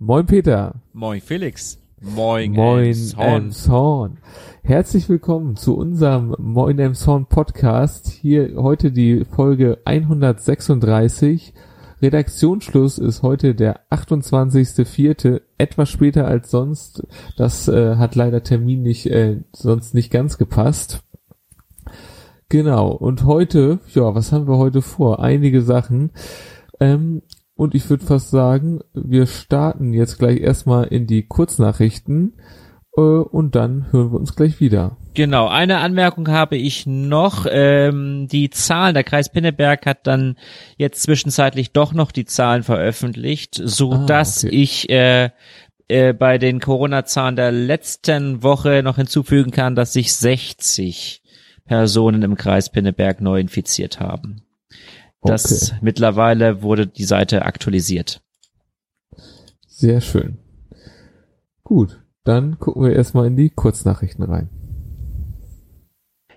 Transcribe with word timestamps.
Moin 0.00 0.26
Peter. 0.26 0.74
Moin 0.92 1.20
Felix. 1.20 1.78
Moin 2.00 2.50
Moin. 2.50 3.14
Elmshorn. 3.16 4.18
Herzlich 4.64 5.08
willkommen 5.08 5.54
zu 5.54 5.76
unserem 5.76 6.34
Moin 6.40 6.80
Elmshorn 6.80 7.26
Podcast. 7.26 8.08
Hier 8.08 8.56
heute 8.56 8.90
die 8.90 9.24
Folge 9.24 9.78
136. 9.84 11.54
Redaktionsschluss 12.02 12.98
ist 12.98 13.22
heute 13.22 13.54
der 13.54 13.88
28.04. 13.90 15.42
Etwas 15.58 15.90
später 15.90 16.26
als 16.26 16.50
sonst. 16.50 17.06
Das 17.36 17.68
äh, 17.68 17.94
hat 17.94 18.16
leider 18.16 18.42
terminlich 18.42 19.08
äh, 19.08 19.42
sonst 19.52 19.94
nicht 19.94 20.10
ganz 20.10 20.38
gepasst. 20.38 21.04
Genau. 22.48 22.90
Und 22.90 23.24
heute, 23.26 23.78
ja, 23.94 24.12
was 24.12 24.32
haben 24.32 24.48
wir 24.48 24.58
heute 24.58 24.82
vor? 24.82 25.20
Einige 25.20 25.62
Sachen. 25.62 26.10
Ähm, 26.80 27.22
und 27.56 27.74
ich 27.74 27.88
würde 27.88 28.04
fast 28.04 28.30
sagen, 28.30 28.80
wir 28.92 29.26
starten 29.26 29.92
jetzt 29.92 30.18
gleich 30.18 30.40
erstmal 30.40 30.84
in 30.84 31.06
die 31.06 31.26
Kurznachrichten 31.26 32.34
äh, 32.96 33.00
und 33.00 33.54
dann 33.54 33.92
hören 33.92 34.12
wir 34.12 34.18
uns 34.18 34.34
gleich 34.34 34.60
wieder. 34.60 34.96
Genau, 35.14 35.46
eine 35.46 35.78
Anmerkung 35.78 36.26
habe 36.28 36.56
ich 36.56 36.86
noch. 36.86 37.46
Ähm, 37.48 38.26
die 38.26 38.50
Zahlen, 38.50 38.94
der 38.94 39.04
Kreis 39.04 39.30
Pinneberg 39.30 39.86
hat 39.86 40.06
dann 40.08 40.36
jetzt 40.76 41.02
zwischenzeitlich 41.02 41.72
doch 41.72 41.92
noch 41.92 42.10
die 42.10 42.24
Zahlen 42.24 42.64
veröffentlicht, 42.64 43.60
so 43.62 43.92
Ah, 43.92 44.06
dass 44.06 44.44
okay. 44.44 44.54
ich 44.54 44.90
äh, 44.90 45.30
äh, 45.86 46.12
bei 46.12 46.38
den 46.38 46.58
Corona-Zahlen 46.58 47.36
der 47.36 47.52
letzten 47.52 48.42
Woche 48.42 48.82
noch 48.82 48.96
hinzufügen 48.96 49.52
kann, 49.52 49.76
dass 49.76 49.92
sich 49.92 50.12
60 50.12 51.22
Personen 51.66 52.22
im 52.22 52.36
Kreis 52.36 52.70
Pinneberg 52.70 53.20
neu 53.20 53.38
infiziert 53.38 54.00
haben. 54.00 54.42
Das 55.24 55.70
Okay. 55.70 55.78
mittlerweile 55.82 56.62
wurde 56.62 56.86
die 56.86 57.04
Seite 57.04 57.42
aktualisiert. 57.44 58.20
Sehr 59.66 60.00
schön. 60.00 60.38
Gut, 61.62 62.02
dann 62.24 62.58
gucken 62.58 62.84
wir 62.84 62.92
erstmal 62.92 63.26
in 63.26 63.36
die 63.36 63.50
Kurznachrichten 63.50 64.24
rein. 64.24 64.50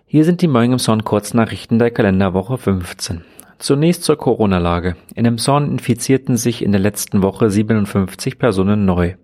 Hier 0.06 0.24
sind 0.24 0.42
die 0.42 0.48
Morgen 0.48 0.74
im 0.74 0.80
Zorn 0.80 1.04
Kurznachrichten 1.04 1.80
der 1.80 1.92
Kalenderwoche 1.92 2.58
15. 2.58 3.26
Zunächst 3.60 4.04
zur 4.04 4.18
Corona-Lage. 4.18 4.96
In 5.16 5.26
Emshorn 5.26 5.72
infizierten 5.72 6.38
sich 6.38 6.64
in 6.64 6.72
der 6.72 6.80
letzten 6.80 7.22
Woche 7.24 7.50
57 7.50 8.40
Personen 8.40 8.86
neu. 8.86 9.16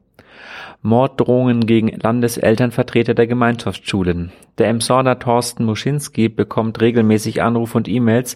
Morddrohungen 0.84 1.66
gegen 1.66 1.88
Landeselternvertreter 1.88 3.14
der 3.14 3.26
Gemeinschaftsschulen. 3.26 4.34
Der 4.58 4.68
Emshorner 4.68 5.18
Thorsten 5.18 5.64
Muschinski 5.64 6.28
bekommt 6.28 6.82
regelmäßig 6.82 7.42
Anrufe 7.42 7.78
und 7.78 7.88
E-Mails 7.88 8.36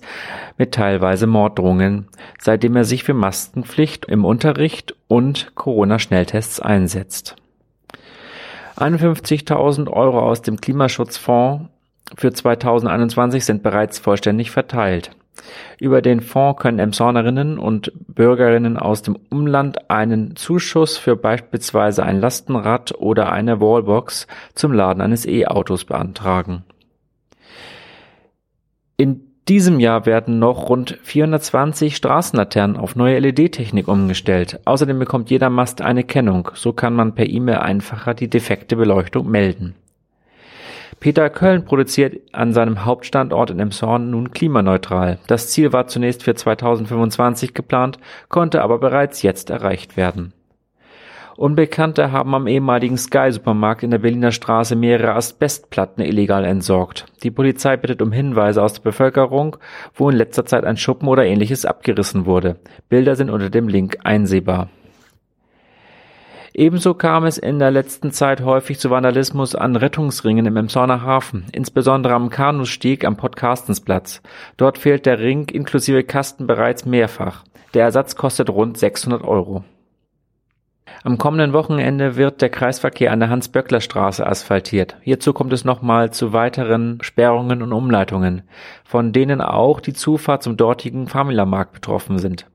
mit 0.57 0.73
teilweise 0.73 1.27
Morddrohungen, 1.27 2.07
seitdem 2.39 2.77
er 2.77 2.85
sich 2.85 3.03
für 3.03 3.13
Maskenpflicht 3.13 4.05
im 4.05 4.23
Unterricht 4.23 4.95
und 5.09 5.51
Corona-Schnelltests 5.55 6.61
einsetzt. 6.61 7.35
51.000 8.77 9.91
Euro 9.91 10.21
aus 10.21 10.41
dem 10.41 10.61
Klimaschutzfonds 10.61 11.65
für 12.15 12.31
2021 12.31 13.43
sind 13.43 13.61
bereits 13.61 13.99
vollständig 13.99 14.51
verteilt. 14.51 15.11
Über 15.79 16.01
den 16.01 16.21
Fonds 16.21 16.61
können 16.61 16.79
Emshornerinnen 16.79 17.59
und 17.59 17.91
Bürgerinnen 18.07 18.77
aus 18.77 19.01
dem 19.01 19.17
Umland 19.29 19.89
einen 19.89 20.35
Zuschuss 20.35 20.97
für 20.97 21.15
beispielsweise 21.15 22.03
ein 22.03 22.19
Lastenrad 22.19 22.93
oder 22.97 23.31
eine 23.31 23.61
Wallbox 23.61 24.27
zum 24.55 24.73
Laden 24.73 25.01
eines 25.01 25.25
E-Autos 25.25 25.85
beantragen. 25.85 26.63
In 28.97 29.27
diesem 29.47 29.79
Jahr 29.79 30.05
werden 30.05 30.39
noch 30.39 30.69
rund 30.69 30.99
420 31.03 31.95
Straßenlaternen 31.95 32.75
auf 32.75 32.95
neue 32.95 33.19
LED-Technik 33.19 33.87
umgestellt. 33.87 34.59
Außerdem 34.65 34.99
bekommt 34.99 35.29
jeder 35.29 35.49
Mast 35.49 35.81
eine 35.81 36.03
Kennung. 36.03 36.51
So 36.53 36.73
kann 36.73 36.93
man 36.93 37.15
per 37.15 37.29
E-Mail 37.29 37.59
einfacher 37.59 38.13
die 38.13 38.29
defekte 38.29 38.75
Beleuchtung 38.75 39.29
melden. 39.29 39.75
Peter 40.99 41.29
Köln 41.29 41.65
produziert 41.65 42.21
an 42.31 42.53
seinem 42.53 42.85
Hauptstandort 42.85 43.49
in 43.51 43.59
Emshorn 43.59 44.09
nun 44.09 44.31
klimaneutral. 44.31 45.19
Das 45.27 45.49
Ziel 45.49 45.73
war 45.73 45.87
zunächst 45.87 46.23
für 46.23 46.35
2025 46.35 47.53
geplant, 47.53 47.99
konnte 48.29 48.61
aber 48.61 48.79
bereits 48.79 49.21
jetzt 49.21 49.49
erreicht 49.49 49.97
werden. 49.97 50.33
Unbekannte 51.37 52.11
haben 52.11 52.33
am 52.33 52.47
ehemaligen 52.47 52.97
Sky-Supermarkt 52.97 53.83
in 53.83 53.91
der 53.91 53.99
Berliner 53.99 54.31
Straße 54.31 54.75
mehrere 54.75 55.13
Asbestplatten 55.13 56.03
illegal 56.03 56.43
entsorgt. 56.43 57.05
Die 57.21 57.29
Polizei 57.29 57.77
bittet 57.77 58.01
um 58.01 58.11
Hinweise 58.11 58.63
aus 58.63 58.73
der 58.73 58.81
Bevölkerung, 58.81 59.57
wo 59.93 60.09
in 60.09 60.15
letzter 60.15 60.45
Zeit 60.45 60.65
ein 60.65 60.77
Schuppen 60.77 61.07
oder 61.07 61.25
ähnliches 61.25 61.63
abgerissen 61.63 62.25
wurde. 62.25 62.55
Bilder 62.89 63.15
sind 63.15 63.29
unter 63.29 63.51
dem 63.51 63.67
Link 63.67 63.97
einsehbar. 64.03 64.69
Ebenso 66.57 66.95
kam 66.95 67.25
es 67.25 67.37
in 67.37 67.59
der 67.59 67.69
letzten 67.69 68.11
Zeit 68.11 68.41
häufig 68.41 68.79
zu 68.79 68.89
Vandalismus 68.89 69.53
an 69.53 69.75
Rettungsringen 69.75 70.47
im 70.47 70.57
Emshorner 70.57 71.03
Hafen, 71.03 71.45
insbesondere 71.51 72.15
am 72.15 72.31
Kanustieg 72.31 73.05
am 73.05 73.15
Podcarstensplatz. 73.15 74.23
Dort 74.57 74.79
fehlt 74.79 75.05
der 75.05 75.19
Ring 75.19 75.47
inklusive 75.49 76.03
Kasten 76.03 76.47
bereits 76.47 76.83
mehrfach. 76.83 77.43
Der 77.75 77.83
Ersatz 77.83 78.15
kostet 78.15 78.49
rund 78.49 78.75
600 78.75 79.23
Euro. 79.23 79.65
Am 81.03 81.19
kommenden 81.19 81.53
Wochenende 81.53 82.15
wird 82.15 82.41
der 82.41 82.49
Kreisverkehr 82.49 83.11
an 83.11 83.19
der 83.19 83.29
Hans-Böckler-Straße 83.29 84.25
asphaltiert. 84.25 84.97
Hierzu 85.01 85.33
kommt 85.33 85.53
es 85.53 85.63
nochmal 85.63 86.11
zu 86.11 86.33
weiteren 86.33 86.97
Sperrungen 87.01 87.61
und 87.61 87.71
Umleitungen, 87.71 88.41
von 88.83 89.13
denen 89.13 89.41
auch 89.41 89.79
die 89.79 89.93
Zufahrt 89.93 90.41
zum 90.41 90.57
dortigen 90.57 91.05
Famila-Markt 91.05 91.73
betroffen 91.73 92.17
sind. 92.17 92.47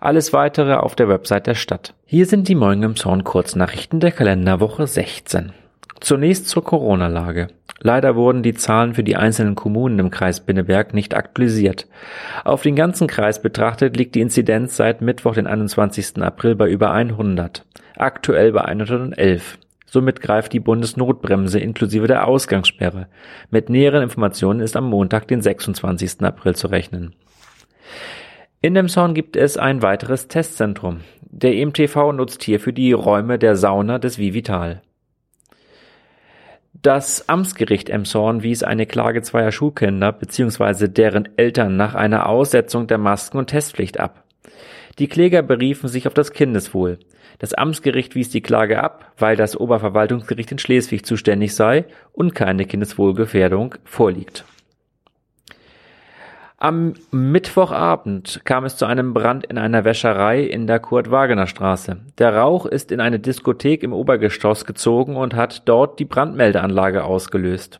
Alles 0.00 0.32
weitere 0.32 0.74
auf 0.74 0.94
der 0.94 1.08
Website 1.08 1.48
der 1.48 1.56
Stadt. 1.56 1.92
Hier 2.06 2.26
sind 2.26 2.46
die 2.46 2.54
Morgen 2.54 2.94
Zorn 2.94 3.24
Kurznachrichten 3.24 3.98
der 3.98 4.12
Kalenderwoche 4.12 4.86
16. 4.86 5.52
Zunächst 5.98 6.48
zur 6.48 6.62
Corona-Lage. 6.62 7.48
Leider 7.80 8.14
wurden 8.14 8.44
die 8.44 8.54
Zahlen 8.54 8.94
für 8.94 9.02
die 9.02 9.16
einzelnen 9.16 9.56
Kommunen 9.56 9.98
im 9.98 10.10
Kreis 10.10 10.38
Binneberg 10.38 10.94
nicht 10.94 11.16
aktualisiert. 11.16 11.88
Auf 12.44 12.62
den 12.62 12.76
ganzen 12.76 13.08
Kreis 13.08 13.42
betrachtet 13.42 13.96
liegt 13.96 14.14
die 14.14 14.20
Inzidenz 14.20 14.76
seit 14.76 15.00
Mittwoch, 15.00 15.34
den 15.34 15.48
21. 15.48 16.22
April 16.22 16.54
bei 16.54 16.68
über 16.68 16.92
100. 16.92 17.64
Aktuell 17.96 18.52
bei 18.52 18.64
111. 18.64 19.58
Somit 19.86 20.20
greift 20.20 20.52
die 20.52 20.60
Bundesnotbremse 20.60 21.58
inklusive 21.58 22.06
der 22.06 22.28
Ausgangssperre. 22.28 23.08
Mit 23.50 23.68
näheren 23.68 24.02
Informationen 24.02 24.60
ist 24.60 24.76
am 24.76 24.88
Montag, 24.88 25.26
den 25.26 25.42
26. 25.42 26.20
April 26.20 26.54
zu 26.54 26.68
rechnen. 26.68 27.14
In 28.60 28.74
Emshorn 28.74 29.14
gibt 29.14 29.36
es 29.36 29.56
ein 29.56 29.82
weiteres 29.82 30.26
Testzentrum. 30.26 31.02
Der 31.20 31.54
EMTV 31.54 32.10
nutzt 32.12 32.42
hierfür 32.42 32.72
die 32.72 32.92
Räume 32.92 33.38
der 33.38 33.54
Sauna 33.54 34.00
des 34.00 34.18
Vivital. 34.18 34.82
Das 36.72 37.28
Amtsgericht 37.28 37.88
Emshorn 37.88 38.42
wies 38.42 38.64
eine 38.64 38.86
Klage 38.86 39.22
zweier 39.22 39.52
Schulkinder 39.52 40.10
bzw. 40.10 40.88
deren 40.88 41.28
Eltern 41.36 41.76
nach 41.76 41.94
einer 41.94 42.28
Aussetzung 42.28 42.88
der 42.88 42.98
Masken- 42.98 43.38
und 43.38 43.46
Testpflicht 43.46 44.00
ab. 44.00 44.24
Die 44.98 45.06
Kläger 45.06 45.42
beriefen 45.42 45.88
sich 45.88 46.08
auf 46.08 46.14
das 46.14 46.32
Kindeswohl. 46.32 46.98
Das 47.38 47.54
Amtsgericht 47.54 48.16
wies 48.16 48.30
die 48.30 48.40
Klage 48.40 48.82
ab, 48.82 49.12
weil 49.18 49.36
das 49.36 49.56
Oberverwaltungsgericht 49.56 50.50
in 50.50 50.58
Schleswig 50.58 51.06
zuständig 51.06 51.54
sei 51.54 51.84
und 52.10 52.34
keine 52.34 52.64
Kindeswohlgefährdung 52.64 53.76
vorliegt. 53.84 54.44
Am 56.60 56.94
Mittwochabend 57.12 58.40
kam 58.44 58.64
es 58.64 58.76
zu 58.76 58.84
einem 58.84 59.14
Brand 59.14 59.46
in 59.46 59.58
einer 59.58 59.84
Wäscherei 59.84 60.42
in 60.42 60.66
der 60.66 60.80
Kurt-Wagener-Straße. 60.80 61.98
Der 62.18 62.34
Rauch 62.34 62.66
ist 62.66 62.90
in 62.90 63.00
eine 63.00 63.20
Diskothek 63.20 63.84
im 63.84 63.92
Obergeschoss 63.92 64.64
gezogen 64.64 65.14
und 65.14 65.36
hat 65.36 65.68
dort 65.68 66.00
die 66.00 66.04
Brandmeldeanlage 66.04 67.04
ausgelöst. 67.04 67.78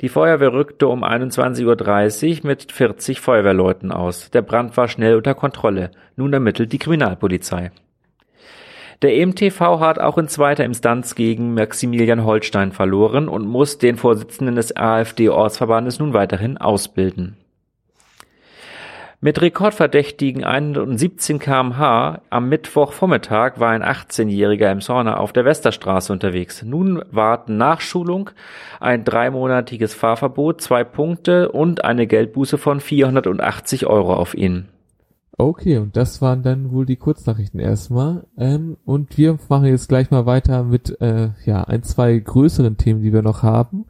Die 0.00 0.08
Feuerwehr 0.08 0.52
rückte 0.52 0.88
um 0.88 1.04
21.30 1.04 2.40
Uhr 2.40 2.46
mit 2.48 2.72
40 2.72 3.20
Feuerwehrleuten 3.20 3.92
aus. 3.92 4.28
Der 4.32 4.42
Brand 4.42 4.76
war 4.76 4.88
schnell 4.88 5.14
unter 5.14 5.36
Kontrolle. 5.36 5.92
Nun 6.16 6.32
ermittelt 6.32 6.72
die 6.72 6.80
Kriminalpolizei. 6.80 7.70
Der 9.02 9.14
EMTV 9.14 9.78
hat 9.78 10.00
auch 10.00 10.18
in 10.18 10.26
zweiter 10.26 10.64
Instanz 10.64 11.14
gegen 11.14 11.54
Maximilian 11.54 12.24
Holstein 12.24 12.72
verloren 12.72 13.28
und 13.28 13.46
muss 13.46 13.78
den 13.78 13.96
Vorsitzenden 13.96 14.56
des 14.56 14.76
AfD-Ortsverbandes 14.76 16.00
nun 16.00 16.12
weiterhin 16.12 16.58
ausbilden. 16.58 17.36
Mit 19.20 19.40
rekordverdächtigen 19.40 20.44
117 20.44 21.38
kmh 21.38 22.20
am 22.28 22.48
Mittwochvormittag 22.50 23.58
war 23.58 23.70
ein 23.70 23.82
18-jähriger 23.82 24.66
Emshorner 24.66 25.18
auf 25.20 25.32
der 25.32 25.46
Westerstraße 25.46 26.12
unterwegs. 26.12 26.62
Nun 26.62 27.02
warten 27.10 27.56
Nachschulung, 27.56 28.30
ein 28.78 29.04
dreimonatiges 29.04 29.94
Fahrverbot, 29.94 30.60
zwei 30.60 30.84
Punkte 30.84 31.50
und 31.50 31.82
eine 31.82 32.06
Geldbuße 32.06 32.58
von 32.58 32.80
480 32.80 33.86
Euro 33.86 34.12
auf 34.12 34.34
ihn. 34.34 34.68
Okay, 35.38 35.78
und 35.78 35.96
das 35.96 36.20
waren 36.20 36.42
dann 36.42 36.70
wohl 36.70 36.84
die 36.84 36.96
Kurznachrichten 36.96 37.60
erstmal. 37.60 38.26
Ähm, 38.36 38.76
und 38.84 39.16
wir 39.16 39.38
machen 39.48 39.66
jetzt 39.66 39.88
gleich 39.88 40.10
mal 40.10 40.26
weiter 40.26 40.62
mit 40.62 41.00
äh, 41.00 41.30
ja 41.44 41.64
ein, 41.64 41.82
zwei 41.82 42.18
größeren 42.18 42.76
Themen, 42.76 43.02
die 43.02 43.14
wir 43.14 43.22
noch 43.22 43.42
haben. 43.42 43.86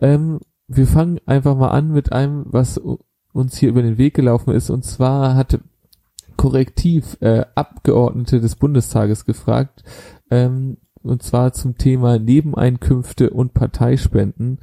Ähm, 0.00 0.38
wir 0.68 0.86
fangen 0.86 1.18
einfach 1.26 1.56
mal 1.56 1.70
an 1.70 1.90
mit 1.92 2.12
einem, 2.12 2.44
was 2.46 2.80
uns 3.32 3.56
hier 3.56 3.68
über 3.68 3.82
den 3.82 3.98
Weg 3.98 4.14
gelaufen 4.14 4.54
ist. 4.54 4.70
Und 4.70 4.84
zwar 4.84 5.34
hatte 5.34 5.60
Korrektiv 6.36 7.18
äh, 7.20 7.44
Abgeordnete 7.54 8.40
des 8.40 8.56
Bundestages 8.56 9.26
gefragt, 9.26 9.82
ähm, 10.30 10.78
und 11.02 11.22
zwar 11.22 11.52
zum 11.52 11.78
Thema 11.78 12.18
Nebeneinkünfte 12.18 13.30
und 13.30 13.54
Parteispenden. 13.54 14.58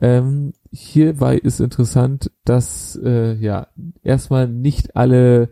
Ähm, 0.00 0.52
hierbei 0.70 1.36
ist 1.36 1.60
interessant, 1.60 2.30
dass 2.44 2.98
äh, 3.02 3.34
ja 3.34 3.68
erstmal 4.02 4.48
nicht 4.48 4.96
alle 4.96 5.48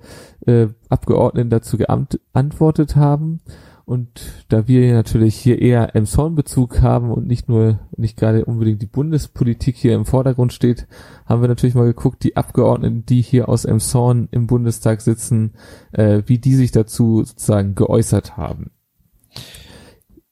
äh, 0.46 0.68
Abgeordneten 0.88 1.50
dazu 1.50 1.78
geantwortet 1.78 2.96
haben. 2.96 3.40
Und 3.86 4.44
da 4.48 4.66
wir 4.66 4.92
natürlich 4.92 5.36
hier 5.36 5.62
eher 5.62 5.94
Emshorn-Bezug 5.94 6.82
haben 6.82 7.12
und 7.12 7.28
nicht 7.28 7.48
nur, 7.48 7.78
nicht 7.96 8.16
gerade 8.16 8.44
unbedingt 8.44 8.82
die 8.82 8.86
Bundespolitik 8.86 9.76
hier 9.76 9.94
im 9.94 10.04
Vordergrund 10.04 10.52
steht, 10.52 10.88
haben 11.24 11.40
wir 11.40 11.46
natürlich 11.46 11.76
mal 11.76 11.86
geguckt, 11.86 12.24
die 12.24 12.36
Abgeordneten, 12.36 13.06
die 13.06 13.22
hier 13.22 13.48
aus 13.48 13.64
Emshorn 13.64 14.26
im 14.32 14.48
Bundestag 14.48 15.02
sitzen, 15.02 15.52
äh, 15.92 16.22
wie 16.26 16.38
die 16.38 16.56
sich 16.56 16.72
dazu 16.72 17.22
sozusagen 17.22 17.76
geäußert 17.76 18.36
haben. 18.36 18.72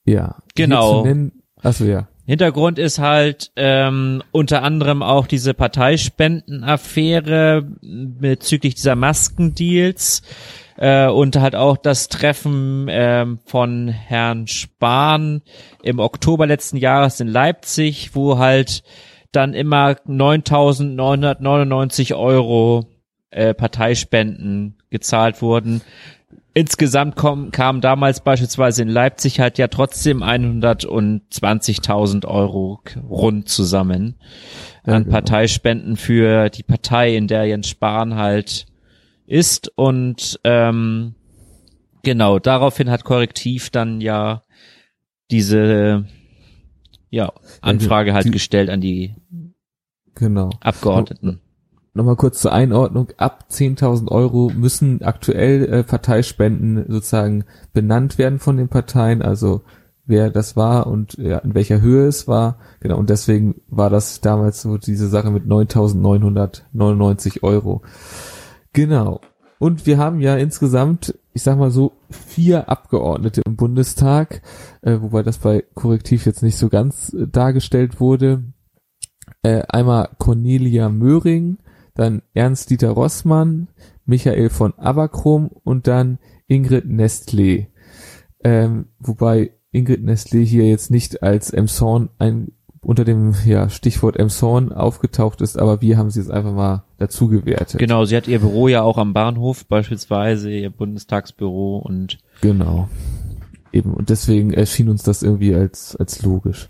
Ja. 0.03 0.35
Genau. 0.55 1.07
Achso, 1.63 1.85
ja. 1.85 2.09
Hintergrund 2.25 2.77
ist 2.77 2.99
halt 2.99 3.53
ähm, 3.55 4.21
unter 4.33 4.63
anderem 4.63 5.01
auch 5.01 5.27
diese 5.27 5.53
Parteispendenaffäre 5.53 7.65
bezüglich 7.81 8.75
dieser 8.75 8.95
Maskendeals 8.95 10.23
äh, 10.77 11.07
und 11.07 11.35
halt 11.37 11.55
auch 11.55 11.77
das 11.77 12.09
Treffen 12.09 12.87
ähm, 12.89 13.39
von 13.45 13.87
Herrn 13.87 14.47
Spahn 14.47 15.41
im 15.83 15.99
Oktober 15.99 16.47
letzten 16.47 16.77
Jahres 16.77 17.19
in 17.19 17.27
Leipzig, 17.27 18.15
wo 18.15 18.37
halt 18.37 18.83
dann 19.31 19.53
immer 19.53 19.91
9.999 20.07 22.15
Euro 22.15 22.85
äh, 23.31 23.53
Parteispenden 23.53 24.77
gezahlt 24.89 25.41
wurden. 25.41 25.81
Insgesamt 26.53 27.17
kom, 27.17 27.51
kam 27.51 27.81
damals 27.81 28.21
beispielsweise 28.21 28.81
in 28.81 28.87
Leipzig 28.87 29.41
halt 29.41 29.57
ja 29.57 29.67
trotzdem 29.67 30.23
120.000 30.23 32.25
Euro 32.25 32.79
rund 33.09 33.49
zusammen 33.49 34.15
an 34.85 35.03
genau. 35.03 35.15
Parteispenden 35.15 35.97
für 35.97 36.49
die 36.49 36.63
Partei, 36.63 37.17
in 37.17 37.27
der 37.27 37.43
Jens 37.43 37.67
Spahn 37.67 38.15
halt 38.15 38.67
ist 39.27 39.71
und 39.75 40.39
ähm, 40.43 41.15
genau 42.03 42.39
daraufhin 42.39 42.89
hat 42.89 43.03
Korrektiv 43.03 43.69
dann 43.69 44.01
ja 44.01 44.43
diese 45.31 46.05
ja 47.09 47.33
Anfrage 47.61 48.13
halt 48.13 48.25
die, 48.25 48.31
gestellt 48.31 48.69
an 48.69 48.81
die 48.81 49.15
genau 50.13 50.49
Abgeordneten. 50.61 51.41
Nochmal 51.93 52.17
kurz 52.17 52.41
zur 52.41 52.51
Einordnung. 52.51 53.07
Ab 53.17 53.45
10.000 53.49 54.11
Euro 54.11 54.51
müssen 54.53 55.01
aktuell 55.01 55.63
äh, 55.63 55.83
Parteispenden 55.83 56.91
sozusagen 56.91 57.45
benannt 57.73 58.17
werden 58.17 58.39
von 58.39 58.57
den 58.57 58.67
Parteien, 58.67 59.21
also 59.21 59.61
wer 60.05 60.29
das 60.29 60.57
war 60.57 60.87
und 60.87 61.17
ja, 61.17 61.37
in 61.37 61.55
welcher 61.55 61.79
Höhe 61.79 62.07
es 62.07 62.27
war. 62.27 62.57
Genau, 62.81 62.97
und 62.97 63.09
deswegen 63.09 63.61
war 63.69 63.89
das 63.89 64.19
damals 64.19 64.61
so 64.61 64.77
diese 64.77 65.07
Sache 65.07 65.31
mit 65.31 65.45
9.999 65.45 67.43
Euro. 67.43 67.81
Genau. 68.75 69.21
Und 69.57 69.85
wir 69.85 69.97
haben 69.97 70.19
ja 70.19 70.35
insgesamt, 70.35 71.17
ich 71.33 71.43
sag 71.43 71.57
mal 71.57 71.71
so, 71.71 71.93
vier 72.09 72.67
Abgeordnete 72.67 73.41
im 73.45 73.55
Bundestag, 73.55 74.41
äh, 74.81 74.97
wobei 74.99 75.23
das 75.23 75.37
bei 75.37 75.63
Korrektiv 75.73 76.25
jetzt 76.25 76.43
nicht 76.43 76.57
so 76.57 76.67
ganz 76.67 77.13
äh, 77.13 77.25
dargestellt 77.25 78.01
wurde. 78.01 78.43
Äh, 79.43 79.63
einmal 79.69 80.09
Cornelia 80.19 80.89
Möhring, 80.89 81.57
dann 81.93 82.21
Ernst-Dieter 82.33 82.89
Rossmann, 82.89 83.69
Michael 84.05 84.49
von 84.49 84.73
Aberkrom 84.77 85.47
und 85.47 85.87
dann 85.87 86.19
Ingrid 86.47 86.85
Nestle. 86.85 87.67
Ähm, 88.43 88.89
wobei 88.99 89.53
Ingrid 89.71 90.03
Nestle 90.03 90.41
hier 90.41 90.67
jetzt 90.67 90.91
nicht 90.91 91.23
als 91.23 91.49
Emson 91.49 92.09
ein 92.19 92.51
unter 92.81 93.05
dem 93.05 93.33
ja, 93.45 93.69
Stichwort 93.69 94.17
Emshorn 94.17 94.71
aufgetaucht 94.71 95.41
ist, 95.41 95.57
aber 95.57 95.81
wir 95.81 95.97
haben 95.97 96.11
sie 96.11 96.19
jetzt 96.19 96.29
einfach 96.29 96.53
mal 96.53 96.84
dazu 96.97 97.27
gewertet. 97.27 97.79
Genau, 97.79 98.05
sie 98.05 98.15
hat 98.15 98.27
ihr 98.27 98.39
Büro 98.39 98.67
ja 98.67 98.81
auch 98.81 98.97
am 98.97 99.13
Bahnhof 99.13 99.65
beispielsweise, 99.65 100.51
ihr 100.51 100.69
Bundestagsbüro 100.69 101.77
und 101.77 102.19
genau. 102.41 102.89
Eben, 103.71 103.93
und 103.93 104.09
deswegen 104.09 104.53
erschien 104.53 104.87
uns 104.87 105.03
das 105.03 105.21
irgendwie 105.21 105.53
als, 105.53 105.97
als 105.97 106.21
logisch. 106.21 106.69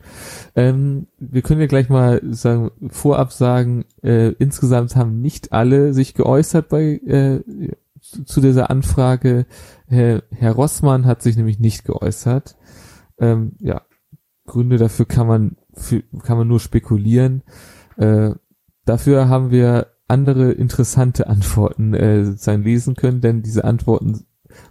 Ähm, 0.56 1.06
wir 1.19 1.44
können 1.44 1.62
ja 1.62 1.68
gleich 1.68 1.88
mal 1.88 2.19
sagen, 2.31 2.72
vorab 2.89 3.31
sagen, 3.31 3.86
äh, 4.01 4.30
insgesamt 4.39 4.95
haben 4.95 5.22
nicht 5.22 5.54
alle 5.54 5.94
sich 5.94 6.16
geäußert 6.16 6.68
bei 6.68 7.00
äh, 7.06 7.42
zu 8.01 8.42
dieser 8.42 8.72
Anfrage. 8.72 9.45
Herr, 9.86 10.24
Herr 10.31 10.54
Rossmann 10.54 11.06
hat 11.06 11.22
sich 11.22 11.38
nämlich 11.38 11.60
nicht 11.60 11.86
geäußert. 11.86 12.56
Ähm, 13.19 13.51
ja, 13.60 13.83
Gründe 14.48 14.77
dafür 14.77 15.06
kann 15.06 15.27
man 15.27 15.57
für, 15.74 16.01
kann 16.24 16.39
man 16.39 16.48
nur 16.48 16.60
spekulieren. 16.60 17.44
Äh, 17.98 18.31
dafür 18.86 19.30
haben 19.30 19.51
wir 19.51 19.94
andere 20.07 20.52
interessante 20.52 21.28
Antworten 21.28 21.94
äh, 21.94 22.34
sein 22.34 22.63
lesen 22.63 22.96
können, 22.96 23.22
denn 23.22 23.42
diese 23.42 23.63
Antworten 23.63 24.25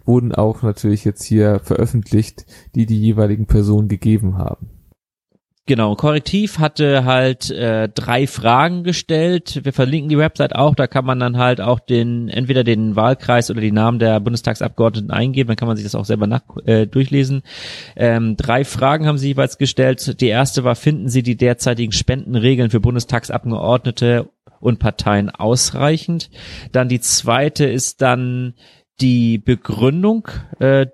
wurden 0.05 0.33
auch 0.33 0.63
natürlich 0.63 1.03
jetzt 1.05 1.23
hier 1.23 1.59
veröffentlicht, 1.59 2.45
die 2.73 2.85
die 2.85 2.99
jeweiligen 2.99 3.45
Personen 3.45 3.87
gegeben 3.87 4.37
haben. 4.37 4.74
Genau, 5.67 5.95
Korrektiv 5.95 6.59
hatte 6.59 7.05
halt 7.05 7.49
äh, 7.49 7.89
drei 7.89 8.27
Fragen 8.27 8.83
gestellt. 8.83 9.61
Wir 9.63 9.73
verlinken 9.73 10.09
die 10.09 10.17
Website 10.17 10.53
auch, 10.53 10.75
da 10.75 10.85
kann 10.85 11.05
man 11.05 11.19
dann 11.19 11.37
halt 11.39 11.59
auch 11.59 11.79
den 11.79 12.29
entweder 12.29 12.63
den 12.63 12.95
Wahlkreis 12.95 13.49
oder 13.49 13.61
die 13.61 13.71
Namen 13.71 13.97
der 13.97 14.19
Bundestagsabgeordneten 14.19 15.09
eingeben, 15.09 15.47
dann 15.47 15.55
kann 15.55 15.67
man 15.67 15.75
sich 15.75 15.83
das 15.83 15.95
auch 15.95 16.05
selber 16.05 16.27
nach, 16.27 16.43
äh, 16.65 16.85
durchlesen. 16.85 17.41
Ähm, 17.95 18.37
drei 18.37 18.63
Fragen 18.63 19.07
haben 19.07 19.17
sie 19.17 19.29
jeweils 19.29 19.57
gestellt. 19.57 20.21
Die 20.21 20.27
erste 20.27 20.63
war, 20.63 20.75
finden 20.75 21.09
Sie 21.09 21.23
die 21.23 21.35
derzeitigen 21.35 21.93
Spendenregeln 21.93 22.69
für 22.69 22.79
Bundestagsabgeordnete 22.79 24.29
und 24.59 24.77
Parteien 24.77 25.31
ausreichend? 25.31 26.29
Dann 26.73 26.89
die 26.89 26.99
zweite 26.99 27.65
ist 27.65 28.03
dann, 28.03 28.53
die 29.01 29.37
Begründung, 29.37 30.29
äh, 30.59 30.87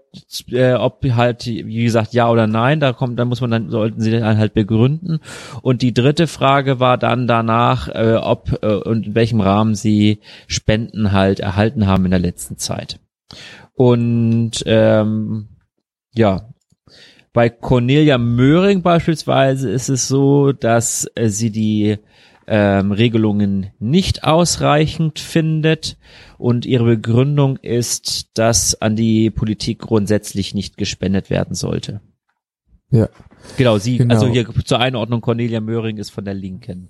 äh, 0.49 0.73
ob 0.73 1.05
halt, 1.11 1.45
wie 1.45 1.83
gesagt, 1.83 2.13
ja 2.13 2.29
oder 2.29 2.47
nein, 2.47 2.79
da 2.79 2.93
kommt, 2.93 3.19
da 3.19 3.25
muss 3.25 3.41
man 3.41 3.51
dann, 3.51 3.69
sollten 3.69 4.01
sie 4.01 4.11
dann 4.11 4.37
halt 4.37 4.53
begründen. 4.53 5.19
Und 5.61 5.83
die 5.83 5.93
dritte 5.93 6.25
Frage 6.25 6.79
war 6.79 6.97
dann 6.97 7.27
danach, 7.27 7.87
äh, 7.89 8.15
ob 8.15 8.57
äh, 8.63 8.73
und 8.73 9.07
in 9.07 9.15
welchem 9.15 9.39
Rahmen 9.39 9.75
sie 9.75 10.19
Spenden 10.47 11.11
halt 11.11 11.39
erhalten 11.39 11.85
haben 11.85 12.05
in 12.05 12.11
der 12.11 12.19
letzten 12.19 12.57
Zeit. 12.57 12.99
Und 13.73 14.63
ähm, 14.65 15.49
ja, 16.13 16.49
bei 17.33 17.49
Cornelia 17.49 18.17
Möhring 18.17 18.81
beispielsweise 18.81 19.69
ist 19.69 19.89
es 19.89 20.07
so, 20.07 20.51
dass 20.51 21.09
äh, 21.15 21.29
sie 21.29 21.51
die 21.51 21.97
ähm, 22.53 22.91
Regelungen 22.91 23.67
nicht 23.79 24.25
ausreichend 24.25 25.19
findet 25.19 25.97
und 26.37 26.65
ihre 26.65 26.83
Begründung 26.83 27.55
ist, 27.55 28.37
dass 28.37 28.81
an 28.81 28.97
die 28.97 29.29
Politik 29.29 29.79
grundsätzlich 29.79 30.53
nicht 30.53 30.75
gespendet 30.75 31.29
werden 31.29 31.55
sollte. 31.55 32.01
Ja. 32.89 33.07
Genau, 33.55 33.77
sie, 33.77 33.99
genau. 33.99 34.13
also 34.13 34.27
hier 34.27 34.45
zur 34.65 34.79
Einordnung, 34.81 35.21
Cornelia 35.21 35.61
Möhring 35.61 35.95
ist 35.95 36.09
von 36.09 36.25
der 36.25 36.33
Linken. 36.33 36.89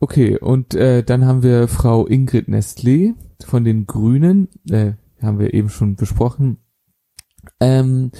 Okay, 0.00 0.38
und 0.38 0.74
äh, 0.74 1.02
dann 1.02 1.26
haben 1.26 1.42
wir 1.42 1.68
Frau 1.68 2.06
Ingrid 2.06 2.48
Nestlé 2.48 3.12
von 3.44 3.62
den 3.62 3.86
Grünen, 3.86 4.48
äh, 4.70 4.92
haben 5.20 5.38
wir 5.38 5.52
eben 5.52 5.68
schon 5.68 5.96
besprochen. 5.96 6.56
Ähm, 7.60 8.10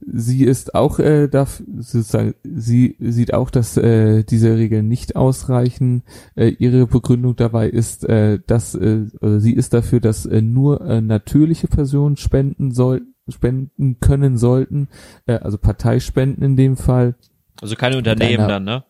sie 0.00 0.44
ist 0.44 0.74
auch 0.74 0.98
äh, 0.98 1.28
dafür, 1.28 1.66
sozusagen, 1.78 2.34
sie 2.42 2.96
sieht 3.00 3.34
auch, 3.34 3.50
dass 3.50 3.76
äh, 3.76 4.24
diese 4.24 4.56
Regeln 4.56 4.88
nicht 4.88 5.16
ausreichen. 5.16 6.02
Äh, 6.34 6.48
ihre 6.58 6.86
Begründung 6.86 7.36
dabei 7.36 7.68
ist, 7.68 8.04
äh, 8.08 8.38
dass 8.46 8.74
äh, 8.74 9.06
sie 9.38 9.52
ist 9.52 9.74
dafür, 9.74 10.00
dass 10.00 10.26
äh, 10.26 10.42
nur 10.42 10.80
äh, 10.82 11.00
natürliche 11.00 11.68
Personen 11.68 12.16
spenden 12.16 12.72
sollten, 12.72 13.14
spenden 13.28 13.98
können 14.00 14.38
sollten, 14.38 14.88
äh, 15.26 15.34
also 15.34 15.58
Parteispenden 15.58 16.44
in 16.44 16.56
dem 16.56 16.76
Fall. 16.76 17.14
Also 17.60 17.76
keine 17.76 17.96
Unternehmen 17.96 18.44
einer, 18.44 18.48
dann, 18.48 18.64
ne? 18.64 18.84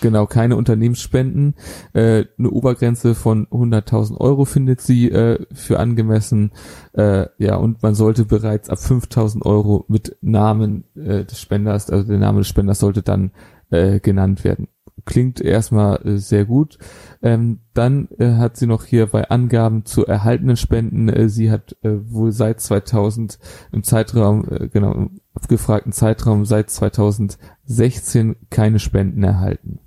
Genau, 0.00 0.26
keine 0.26 0.56
Unternehmensspenden. 0.56 1.54
Äh, 1.92 2.24
eine 2.36 2.50
Obergrenze 2.50 3.14
von 3.14 3.46
100.000 3.46 4.18
Euro 4.18 4.44
findet 4.44 4.80
sie 4.80 5.08
äh, 5.10 5.46
für 5.54 5.78
angemessen. 5.78 6.50
Äh, 6.92 7.26
ja, 7.38 7.54
und 7.54 7.82
man 7.82 7.94
sollte 7.94 8.24
bereits 8.24 8.68
ab 8.68 8.78
5.000 8.78 9.42
Euro 9.42 9.84
mit 9.86 10.16
Namen 10.20 10.84
äh, 10.96 11.24
des 11.24 11.40
Spenders, 11.40 11.88
also 11.88 12.08
der 12.08 12.18
Name 12.18 12.40
des 12.40 12.48
Spenders 12.48 12.80
sollte 12.80 13.02
dann 13.02 13.30
äh, 13.70 14.00
genannt 14.00 14.42
werden. 14.42 14.68
Klingt 15.04 15.40
erstmal 15.40 16.00
äh, 16.06 16.18
sehr 16.18 16.44
gut. 16.44 16.78
Ähm, 17.22 17.60
dann 17.74 18.08
äh, 18.18 18.34
hat 18.34 18.56
sie 18.56 18.66
noch 18.66 18.84
hier 18.84 19.06
bei 19.06 19.30
Angaben 19.30 19.84
zu 19.84 20.06
erhaltenen 20.06 20.56
Spenden, 20.56 21.08
äh, 21.08 21.28
sie 21.28 21.50
hat 21.50 21.76
äh, 21.82 21.90
wohl 21.90 22.30
seit 22.32 22.60
2000 22.60 23.38
im 23.72 23.82
Zeitraum, 23.82 24.46
äh, 24.50 24.68
genau, 24.68 24.92
im 24.92 25.20
abgefragten 25.34 25.92
Zeitraum 25.92 26.44
seit 26.44 26.70
2016 26.70 28.36
keine 28.50 28.78
Spenden 28.78 29.24
erhalten. 29.24 29.80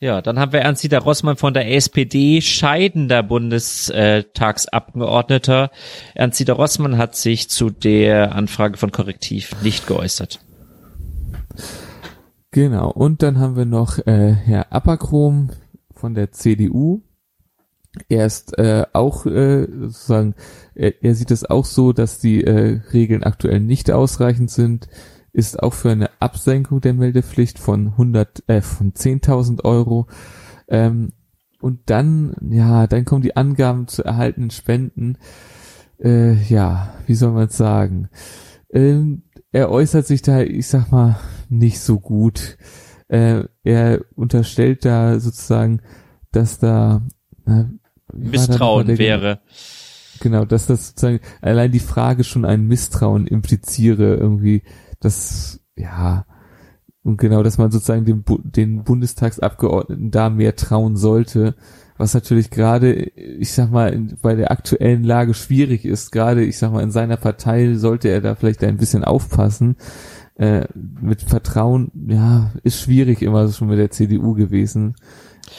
Ja, 0.00 0.20
dann 0.20 0.38
haben 0.38 0.52
wir 0.52 0.60
Ernst-Dieter 0.60 0.98
Rossmann 0.98 1.36
von 1.36 1.54
der 1.54 1.72
SPD, 1.72 2.42
scheidender 2.42 3.22
Bundestagsabgeordneter. 3.22 5.70
Ernst-Dieter 6.14 6.52
Rossmann 6.52 6.98
hat 6.98 7.16
sich 7.16 7.48
zu 7.48 7.70
der 7.70 8.34
Anfrage 8.34 8.76
von 8.76 8.92
Korrektiv 8.92 9.56
nicht 9.62 9.86
geäußert. 9.86 10.40
Genau, 12.54 12.88
und 12.88 13.24
dann 13.24 13.40
haben 13.40 13.56
wir 13.56 13.64
noch 13.64 13.98
äh, 14.06 14.32
Herr 14.32 14.72
Appakrom 14.72 15.50
von 15.90 16.14
der 16.14 16.30
CDU. 16.30 17.02
Er 18.08 18.26
ist 18.26 18.56
äh, 18.58 18.86
auch 18.92 19.26
äh, 19.26 19.66
sozusagen, 19.66 20.36
er, 20.76 21.02
er 21.02 21.16
sieht 21.16 21.32
es 21.32 21.44
auch 21.44 21.64
so, 21.64 21.92
dass 21.92 22.20
die 22.20 22.44
äh, 22.44 22.80
Regeln 22.92 23.24
aktuell 23.24 23.58
nicht 23.58 23.90
ausreichend 23.90 24.52
sind 24.52 24.88
ist 25.32 25.60
auch 25.60 25.74
für 25.74 25.90
eine 25.90 26.10
Absenkung 26.20 26.80
der 26.80 26.94
Meldepflicht 26.94 27.58
von 27.58 27.88
100, 27.88 28.44
äh, 28.46 28.60
von 28.60 28.92
10.000 28.92 29.64
Euro. 29.64 30.06
Ähm, 30.68 31.12
und 31.60 31.80
dann, 31.86 32.36
ja, 32.50 32.86
dann 32.86 33.04
kommen 33.04 33.22
die 33.22 33.36
Angaben 33.36 33.88
zu 33.88 34.04
erhaltenen 34.04 34.52
Spenden. 34.52 35.18
Äh, 36.00 36.34
ja, 36.44 36.94
wie 37.06 37.16
soll 37.16 37.32
man 37.32 37.48
sagen? 37.48 38.10
Ähm, 38.70 39.24
er 39.54 39.70
äußert 39.70 40.04
sich 40.04 40.20
da, 40.20 40.40
ich 40.40 40.66
sag 40.66 40.90
mal, 40.90 41.16
nicht 41.48 41.78
so 41.78 42.00
gut. 42.00 42.58
Äh, 43.06 43.44
er 43.62 44.00
unterstellt 44.16 44.84
da 44.84 45.20
sozusagen, 45.20 45.80
dass 46.32 46.58
da 46.58 47.02
na, 47.46 47.70
Misstrauen 48.12 48.88
da 48.88 48.98
wäre. 48.98 49.40
Genau, 50.18 50.44
dass 50.44 50.66
das 50.66 50.88
sozusagen 50.88 51.20
allein 51.40 51.70
die 51.70 51.78
Frage 51.78 52.24
schon 52.24 52.44
ein 52.44 52.66
Misstrauen 52.66 53.28
impliziere 53.28 54.16
irgendwie 54.16 54.64
das, 54.98 55.60
ja, 55.76 56.26
und 57.04 57.18
genau, 57.18 57.44
dass 57.44 57.56
man 57.56 57.70
sozusagen 57.70 58.04
dem, 58.04 58.24
den 58.42 58.82
Bundestagsabgeordneten 58.82 60.10
da 60.10 60.30
mehr 60.30 60.56
trauen 60.56 60.96
sollte, 60.96 61.54
was 61.96 62.14
natürlich 62.14 62.50
gerade, 62.50 62.92
ich 62.94 63.52
sag 63.52 63.70
mal, 63.70 63.92
in, 63.92 64.16
bei 64.20 64.34
der 64.34 64.50
aktuellen 64.50 65.04
Lage 65.04 65.34
schwierig 65.34 65.84
ist. 65.84 66.10
Gerade, 66.10 66.44
ich 66.44 66.58
sag 66.58 66.72
mal, 66.72 66.82
in 66.82 66.90
seiner 66.90 67.16
Partei 67.16 67.74
sollte 67.74 68.08
er 68.08 68.20
da 68.20 68.34
vielleicht 68.34 68.64
ein 68.64 68.76
bisschen 68.76 69.04
aufpassen. 69.04 69.76
Äh, 70.36 70.66
mit 70.74 71.22
Vertrauen, 71.22 71.92
ja, 72.08 72.50
ist 72.64 72.80
schwierig 72.80 73.22
immer 73.22 73.48
schon 73.52 73.68
mit 73.68 73.78
der 73.78 73.92
CDU 73.92 74.34
gewesen, 74.34 74.96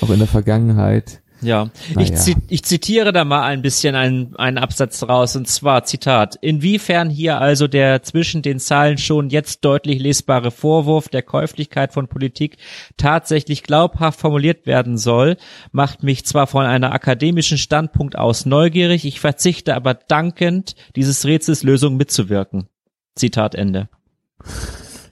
auch 0.02 0.10
in 0.10 0.20
der 0.20 0.28
Vergangenheit. 0.28 1.22
Ja, 1.42 1.70
ich, 2.00 2.10
ja. 2.10 2.16
Zi 2.16 2.36
ich 2.48 2.64
zitiere 2.64 3.12
da 3.12 3.26
mal 3.26 3.44
ein 3.44 3.62
bisschen 3.62 3.94
einen, 3.96 4.36
einen 4.36 4.58
Absatz 4.58 5.04
raus 5.04 5.36
und 5.36 5.48
zwar 5.48 5.84
Zitat. 5.84 6.38
Inwiefern 6.42 7.10
hier 7.10 7.40
also 7.40 7.68
der 7.68 8.04
zwischen 8.04 8.42
den 8.42 8.60
Zahlen 8.60 8.98
schon 8.98 9.30
jetzt 9.30 9.64
deutlich 9.66 10.00
lesbare 10.00 10.52
Vorwurf 10.52 11.10
der 11.10 11.24
Käuflichkeit 11.24 11.94
von 11.94 12.08
Politik 12.08 12.58
tatsächlich 12.98 13.64
glaubhaft 13.64 14.20
formuliert 14.20 14.66
werden 14.66 14.98
soll, 14.98 15.38
macht 15.72 16.04
mich 16.04 16.26
zwar 16.26 16.48
von 16.48 16.66
einer 16.66 16.94
akademischen 16.94 17.58
Standpunkt 17.58 18.18
aus 18.18 18.46
neugierig, 18.46 19.06
ich 19.06 19.20
verzichte 19.20 19.76
aber 19.76 19.94
dankend, 19.94 20.76
dieses 20.96 21.26
Rätsels 21.26 21.64
Lösung 21.64 21.98
mitzuwirken. 21.98 22.70
Zitat 23.16 23.56
Ende. 23.56 23.90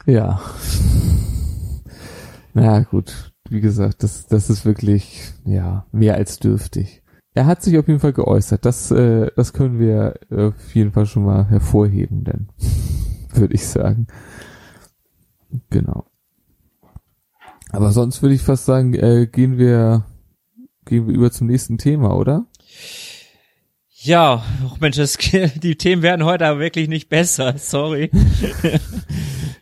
Ja. 0.06 0.42
Na 2.54 2.82
gut, 2.82 3.33
wie 3.50 3.62
gesagt, 3.62 4.04
das, 4.04 4.28
das 4.28 4.50
ist 4.50 4.66
wirklich, 4.66 5.34
ja, 5.46 5.86
mehr 5.92 6.16
als 6.16 6.40
dürftig. 6.40 7.04
Er 7.34 7.46
hat 7.46 7.64
sich 7.64 7.78
auf 7.78 7.88
jeden 7.88 8.00
Fall 8.00 8.14
geäußert. 8.14 8.64
Das, 8.66 8.92
äh, 8.92 9.32
das 9.36 9.54
können 9.54 9.80
wir 9.80 10.20
auf 10.30 10.76
jeden 10.76 10.92
Fall 10.92 11.06
schon 11.06 11.26
mal 11.26 11.50
hervorheben, 11.50 12.24
denn, 12.24 12.50
würde 13.34 13.56
ich 13.56 13.66
sagen. 13.66 14.08
Genau. 15.70 16.06
Aber 17.72 17.92
sonst 17.92 18.22
würde 18.22 18.36
ich 18.36 18.42
fast 18.44 18.66
sagen, 18.66 18.94
äh, 18.94 19.28
gehen 19.32 19.58
wir, 19.58 20.06
gehen 20.86 21.08
wir 21.08 21.14
über 21.16 21.32
zum 21.32 21.48
nächsten 21.48 21.80
Thema, 21.80 22.16
oder? 22.16 22.46
Ja, 23.90 24.44
oh 24.66 24.76
Mensch, 24.80 24.98
das, 24.98 25.18
die 25.56 25.76
Themen 25.76 26.04
werden 26.04 26.26
heute 26.26 26.46
aber 26.46 26.60
wirklich 26.60 26.88
nicht 26.88 27.10
besser, 27.10 27.58
sorry. 27.58 28.12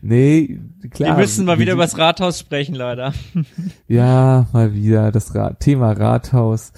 nee, 0.01 0.59
klar. 0.89 1.17
Wir 1.17 1.21
müssen 1.21 1.45
mal 1.45 1.59
wieder 1.59 1.73
über 1.73 1.83
das 1.83 1.97
Rathaus 1.97 2.39
sprechen, 2.39 2.75
leider. 2.75 3.13
ja, 3.87 4.47
mal 4.53 4.73
wieder 4.73 5.11
das 5.11 5.35
Ra 5.35 5.53
Thema 5.53 5.91
Rathaus. 5.91 6.73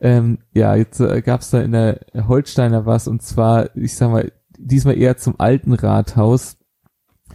Ähm, 0.00 0.38
ja, 0.52 0.74
jetzt 0.74 1.00
äh, 1.00 1.22
gab's 1.22 1.50
da 1.50 1.60
in 1.60 1.72
der 1.72 2.00
Holsteiner 2.14 2.84
was 2.86 3.08
und 3.08 3.22
zwar, 3.22 3.74
ich 3.76 3.96
sag 3.96 4.10
mal, 4.10 4.30
diesmal 4.58 4.98
eher 4.98 5.16
zum 5.16 5.34
alten 5.38 5.72
Rathaus, 5.72 6.58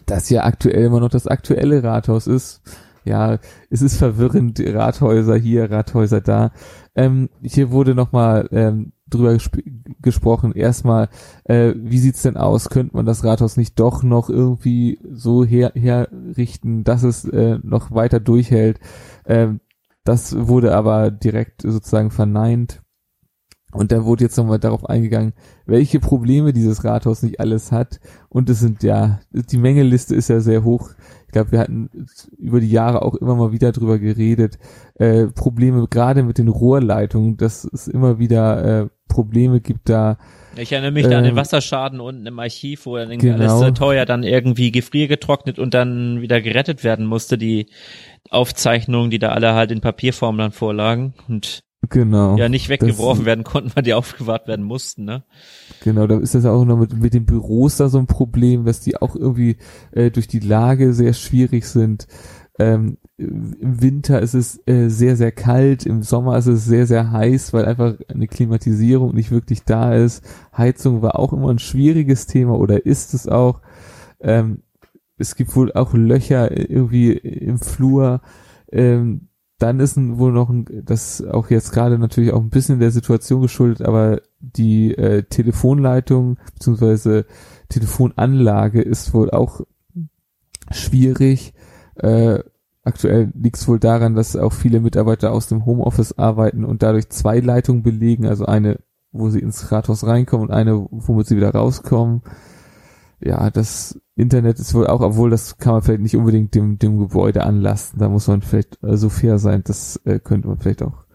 das 0.05 0.29
ja 0.29 0.43
aktuell 0.43 0.85
immer 0.85 0.99
noch 0.99 1.09
das 1.09 1.27
aktuelle 1.27 1.83
Rathaus 1.83 2.27
ist. 2.27 2.61
Ja, 3.03 3.39
es 3.69 3.81
ist 3.81 3.97
verwirrend, 3.97 4.61
Rathäuser 4.63 5.35
hier, 5.35 5.71
Rathäuser 5.71 6.21
da. 6.21 6.51
Ähm, 6.95 7.29
hier 7.41 7.71
wurde 7.71 7.95
nochmal 7.95 8.47
ähm, 8.51 8.93
drüber 9.13 9.37
gesprochen. 10.01 10.53
Erstmal, 10.53 11.09
äh, 11.43 11.73
wie 11.75 11.99
sieht's 11.99 12.23
denn 12.23 12.37
aus? 12.37 12.69
Könnte 12.69 12.95
man 12.95 13.05
das 13.05 13.23
Rathaus 13.23 13.57
nicht 13.57 13.79
doch 13.79 14.03
noch 14.03 14.29
irgendwie 14.29 14.99
so 15.11 15.45
her 15.45 15.73
herrichten, 15.75 16.83
dass 16.83 17.03
es 17.03 17.25
äh, 17.25 17.59
noch 17.63 17.91
weiter 17.91 18.19
durchhält? 18.19 18.79
Ähm, 19.25 19.59
das 20.03 20.35
wurde 20.47 20.75
aber 20.75 21.11
direkt 21.11 21.61
sozusagen 21.61 22.11
verneint. 22.11 22.81
Und 23.71 23.93
da 23.93 24.03
wurde 24.03 24.25
jetzt 24.25 24.37
nochmal 24.37 24.59
darauf 24.59 24.85
eingegangen, 24.89 25.33
welche 25.65 26.01
Probleme 26.01 26.51
dieses 26.51 26.83
Rathaus 26.83 27.23
nicht 27.23 27.39
alles 27.39 27.71
hat. 27.71 28.01
Und 28.27 28.49
es 28.49 28.59
sind 28.59 28.83
ja, 28.83 29.21
die 29.31 29.57
Mängelliste 29.57 30.13
ist 30.13 30.27
ja 30.27 30.41
sehr 30.41 30.63
hoch. 30.65 30.89
Ich 31.31 31.33
glaube, 31.33 31.53
wir 31.53 31.59
hatten 31.59 31.89
über 32.37 32.59
die 32.59 32.69
Jahre 32.69 33.03
auch 33.03 33.15
immer 33.15 33.35
mal 33.35 33.53
wieder 33.53 33.71
drüber 33.71 33.99
geredet. 33.99 34.59
Äh, 34.95 35.27
Probleme 35.27 35.87
gerade 35.89 36.23
mit 36.23 36.37
den 36.37 36.49
Rohrleitungen, 36.49 37.37
dass 37.37 37.63
es 37.63 37.87
immer 37.87 38.19
wieder 38.19 38.81
äh, 38.81 38.87
Probleme 39.07 39.61
gibt 39.61 39.87
da. 39.87 40.17
Ich 40.57 40.73
erinnere 40.73 40.91
mich 40.91 41.05
ähm, 41.05 41.11
da 41.11 41.17
an 41.19 41.23
den 41.23 41.31
ähm, 41.31 41.37
Wasserschaden 41.37 42.01
unten 42.01 42.25
im 42.25 42.37
Archiv, 42.37 42.85
wo 42.85 42.97
dann 42.97 43.17
genau. 43.17 43.61
alles 43.61 43.79
teuer 43.79 44.05
dann 44.05 44.23
irgendwie 44.23 44.73
gefriergetrocknet 44.73 45.57
und 45.57 45.73
dann 45.73 46.19
wieder 46.19 46.41
gerettet 46.41 46.83
werden 46.83 47.05
musste. 47.05 47.37
Die 47.37 47.67
Aufzeichnungen, 48.29 49.09
die 49.09 49.19
da 49.19 49.29
alle 49.29 49.53
halt 49.53 49.71
in 49.71 49.79
Papierform 49.79 50.37
dann 50.37 50.51
vorlagen. 50.51 51.13
Und 51.29 51.63
Genau. 51.89 52.37
Ja, 52.37 52.47
nicht 52.47 52.69
weggeworfen 52.69 53.21
das, 53.21 53.25
werden 53.25 53.43
konnten, 53.43 53.71
weil 53.75 53.83
die 53.83 53.95
aufgewahrt 53.95 54.47
werden 54.47 54.63
mussten, 54.63 55.03
ne? 55.03 55.23
Genau, 55.83 56.05
da 56.05 56.19
ist 56.19 56.35
das 56.35 56.45
auch 56.45 56.63
noch 56.63 56.77
mit, 56.77 56.95
mit 56.95 57.13
den 57.13 57.25
Büros 57.25 57.77
da 57.77 57.89
so 57.89 57.97
ein 57.97 58.05
Problem, 58.05 58.65
dass 58.65 58.81
die 58.81 58.97
auch 58.97 59.15
irgendwie 59.15 59.57
äh, 59.91 60.11
durch 60.11 60.27
die 60.27 60.39
Lage 60.39 60.93
sehr 60.93 61.13
schwierig 61.13 61.65
sind. 61.65 62.07
Ähm, 62.59 62.97
Im 63.17 63.81
Winter 63.81 64.21
ist 64.21 64.35
es 64.35 64.61
äh, 64.67 64.89
sehr, 64.89 65.15
sehr 65.15 65.31
kalt, 65.31 65.87
im 65.87 66.03
Sommer 66.03 66.37
ist 66.37 66.45
es 66.45 66.65
sehr, 66.65 66.85
sehr 66.85 67.11
heiß, 67.11 67.51
weil 67.53 67.65
einfach 67.65 67.95
eine 68.07 68.27
Klimatisierung 68.27 69.15
nicht 69.15 69.31
wirklich 69.31 69.63
da 69.63 69.95
ist. 69.95 70.23
Heizung 70.55 71.01
war 71.01 71.17
auch 71.17 71.33
immer 71.33 71.49
ein 71.49 71.59
schwieriges 71.59 72.27
Thema 72.27 72.59
oder 72.59 72.85
ist 72.85 73.15
es 73.15 73.27
auch. 73.27 73.61
Ähm, 74.19 74.61
es 75.17 75.35
gibt 75.35 75.55
wohl 75.55 75.71
auch 75.73 75.93
Löcher 75.93 76.51
irgendwie 76.55 77.11
im 77.13 77.57
Flur. 77.57 78.21
Ähm, 78.71 79.29
dann 79.61 79.79
ist 79.79 79.95
wohl 79.97 80.31
noch 80.31 80.49
ein, 80.49 80.65
das 80.85 81.23
auch 81.23 81.49
jetzt 81.49 81.71
gerade 81.71 81.99
natürlich 81.99 82.33
auch 82.33 82.41
ein 82.41 82.49
bisschen 82.49 82.79
der 82.79 82.91
Situation 82.91 83.41
geschuldet, 83.41 83.85
aber 83.85 84.21
die 84.39 84.95
äh, 84.95 85.23
Telefonleitung 85.23 86.37
beziehungsweise 86.53 87.25
Telefonanlage 87.69 88.81
ist 88.81 89.13
wohl 89.13 89.29
auch 89.29 89.61
schwierig. 90.71 91.53
Äh, 91.95 92.39
aktuell 92.83 93.31
liegt 93.35 93.57
es 93.57 93.67
wohl 93.67 93.79
daran, 93.79 94.15
dass 94.15 94.35
auch 94.35 94.53
viele 94.53 94.79
Mitarbeiter 94.79 95.31
aus 95.31 95.47
dem 95.47 95.65
Homeoffice 95.65 96.17
arbeiten 96.17 96.65
und 96.65 96.81
dadurch 96.81 97.09
zwei 97.09 97.39
Leitungen 97.39 97.83
belegen, 97.83 98.25
also 98.25 98.45
eine, 98.45 98.79
wo 99.11 99.29
sie 99.29 99.39
ins 99.39 99.71
Rathaus 99.71 100.05
reinkommen 100.05 100.47
und 100.47 100.53
eine, 100.53 100.87
womit 100.89 101.27
sie 101.27 101.37
wieder 101.37 101.51
rauskommen. 101.51 102.23
Ja, 103.23 103.49
das 103.49 103.99
Internet 104.15 104.59
ist 104.59 104.73
wohl 104.73 104.87
auch, 104.87 105.01
obwohl 105.01 105.29
das 105.29 105.57
kann 105.57 105.73
man 105.73 105.81
vielleicht 105.81 106.01
nicht 106.01 106.15
unbedingt 106.15 106.55
dem, 106.55 106.79
dem 106.79 106.97
Gebäude 106.97 107.43
anlasten. 107.43 107.99
Da 107.99 108.09
muss 108.09 108.27
man 108.27 108.41
vielleicht 108.41 108.83
äh, 108.83 108.97
so 108.97 109.09
fair 109.09 109.37
sein, 109.37 109.63
das 109.63 109.97
äh, 110.05 110.19
könnte 110.19 110.47
man 110.47 110.57
vielleicht 110.57 110.83
auch 110.83 111.05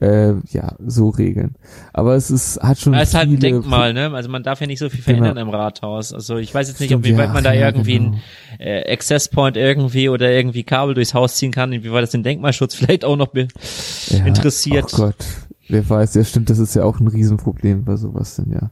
äh, 0.00 0.34
ja 0.50 0.74
so 0.84 1.10
regeln. 1.10 1.56
Aber 1.92 2.14
es 2.14 2.30
ist 2.30 2.60
hat 2.62 2.78
schon. 2.78 2.94
Es 2.94 3.10
ist 3.10 3.14
halt 3.14 3.28
ein 3.28 3.38
Denkmal, 3.38 3.92
ne? 3.92 4.10
Also 4.12 4.28
man 4.30 4.42
darf 4.42 4.60
ja 4.60 4.66
nicht 4.66 4.78
so 4.78 4.88
viel 4.88 5.02
verändern 5.02 5.34
genau. 5.34 5.48
im 5.48 5.50
Rathaus. 5.50 6.12
Also 6.12 6.38
ich 6.38 6.54
weiß 6.54 6.68
jetzt 6.68 6.80
nicht, 6.80 6.88
Stimmt, 6.88 7.06
inwieweit 7.06 7.28
ja, 7.28 7.32
man 7.34 7.44
da 7.44 7.52
ja, 7.52 7.66
irgendwie 7.66 7.98
genau. 7.98 8.10
einen 8.10 8.20
äh, 8.58 8.92
Access 8.92 9.28
Point 9.28 9.56
irgendwie 9.56 10.08
oder 10.08 10.30
irgendwie 10.30 10.64
Kabel 10.64 10.94
durchs 10.94 11.14
Haus 11.14 11.36
ziehen 11.36 11.52
kann, 11.52 11.72
inwieweit 11.72 12.02
das 12.02 12.10
den 12.10 12.22
Denkmalschutz 12.22 12.74
vielleicht 12.76 13.04
auch 13.04 13.16
noch 13.16 13.34
ja, 13.34 14.24
interessiert. 14.24 14.90
Oh 14.94 14.96
Gott, 14.96 15.24
wer 15.68 15.88
weiß, 15.88 16.14
ja 16.14 16.24
stimmt, 16.24 16.50
das 16.50 16.58
ist 16.58 16.74
ja 16.74 16.84
auch 16.84 16.98
ein 17.00 17.08
Riesenproblem 17.08 17.84
bei 17.84 17.96
sowas 17.96 18.36
denn 18.36 18.52
ja. 18.52 18.70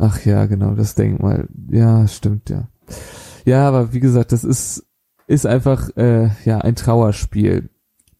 Ach 0.00 0.24
ja, 0.24 0.46
genau, 0.46 0.74
das 0.74 0.94
Denkmal. 0.94 1.46
Ja, 1.70 2.08
stimmt, 2.08 2.48
ja. 2.48 2.68
Ja, 3.44 3.68
aber 3.68 3.92
wie 3.92 4.00
gesagt, 4.00 4.32
das 4.32 4.44
ist, 4.44 4.86
ist 5.26 5.44
einfach, 5.44 5.94
äh, 5.96 6.30
ja, 6.46 6.58
ein 6.58 6.74
Trauerspiel. 6.74 7.68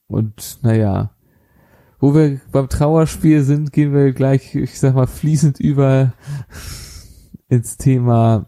Und, 0.07 0.59
naja, 0.63 1.15
wo 1.99 2.15
wir 2.15 2.39
beim 2.53 2.69
Trauerspiel 2.69 3.43
sind, 3.45 3.73
gehen 3.73 3.95
wir 3.95 4.13
gleich, 4.13 4.55
ich 4.55 4.79
sag 4.79 4.95
mal, 4.95 5.07
fließend 5.07 5.59
über 5.59 6.13
ins 7.49 7.79
Thema, 7.79 8.47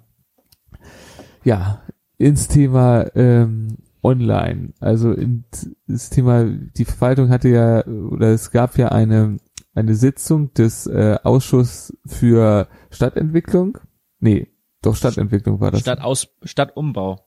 ja, 1.43 1.81
ins 2.19 2.49
Thema, 2.49 3.07
ähm, 3.15 3.79
online. 4.03 4.75
Also 4.79 5.13
in, 5.13 5.45
das 5.87 6.11
Thema, 6.11 6.45
die 6.45 6.85
Verwaltung 6.85 7.31
hatte 7.31 7.49
ja, 7.49 7.87
oder 7.87 8.29
es 8.29 8.51
gab 8.51 8.77
ja 8.77 8.89
eine, 8.89 9.39
eine 9.75 9.95
Sitzung 9.95 10.53
des 10.55 10.87
äh, 10.87 11.19
Ausschuss 11.23 11.97
für 12.07 12.69
Stadtentwicklung. 12.91 13.79
Nee, 14.21 14.53
doch 14.83 14.97
Stadtentwicklung 14.97 15.61
war 15.61 15.71
das. 15.71 15.81
Stadtaus 15.81 16.29
Stadtumbau. 16.43 17.27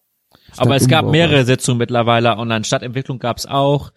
Aber 0.57 0.75
es 0.75 0.87
gab 0.87 1.09
mehrere 1.09 1.45
Sitzungen 1.45 1.77
mittlerweile 1.77 2.37
online. 2.37 2.63
Stadtentwicklung 2.63 3.19
gab 3.19 3.37
es 3.37 3.45
auch. 3.45 3.91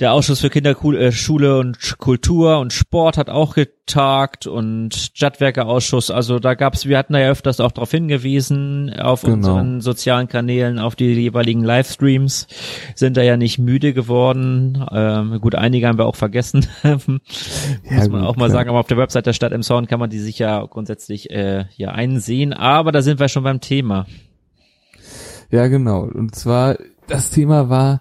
Der 0.00 0.12
Ausschuss 0.12 0.40
für 0.40 0.50
Kinderschule 0.50 1.48
äh, 1.48 1.60
und 1.60 1.98
Kultur 1.98 2.58
und 2.58 2.72
Sport 2.72 3.16
hat 3.16 3.30
auch 3.30 3.54
getagt 3.54 4.48
und 4.48 4.92
Stadtwerkeausschuss. 4.92 6.10
Also 6.10 6.40
da 6.40 6.54
gab's, 6.54 6.86
wir 6.86 6.98
hatten 6.98 7.14
ja 7.14 7.30
öfters 7.30 7.60
auch 7.60 7.70
darauf 7.70 7.92
hingewiesen, 7.92 8.92
auf 8.92 9.22
genau. 9.22 9.34
unseren 9.34 9.80
sozialen 9.80 10.26
Kanälen, 10.26 10.80
auf 10.80 10.96
die 10.96 11.12
jeweiligen 11.12 11.62
Livestreams, 11.62 12.48
sind 12.96 13.16
da 13.16 13.22
ja 13.22 13.36
nicht 13.36 13.60
müde 13.60 13.94
geworden. 13.94 14.84
Ähm, 14.90 15.40
gut, 15.40 15.54
einige 15.54 15.86
haben 15.86 15.98
wir 15.98 16.06
auch 16.06 16.16
vergessen, 16.16 16.66
muss 16.82 17.06
ja, 17.88 18.08
man 18.08 18.24
auch 18.24 18.34
mal 18.34 18.46
klar. 18.46 18.50
sagen. 18.50 18.70
Aber 18.70 18.80
auf 18.80 18.88
der 18.88 18.98
Website 18.98 19.26
der 19.26 19.32
Stadt 19.32 19.52
im 19.52 19.62
Zorn 19.62 19.86
kann 19.86 20.00
man 20.00 20.10
die 20.10 20.18
sich 20.18 20.40
ja 20.40 20.66
grundsätzlich 20.66 21.30
äh, 21.30 21.66
ja 21.76 21.92
einsehen. 21.92 22.52
Aber 22.52 22.90
da 22.90 23.00
sind 23.00 23.20
wir 23.20 23.28
schon 23.28 23.44
beim 23.44 23.60
Thema. 23.60 24.06
Ja, 25.52 25.68
genau. 25.68 26.00
Und 26.00 26.34
zwar, 26.34 26.78
das 27.06 27.30
Thema 27.30 27.68
war, 27.68 28.00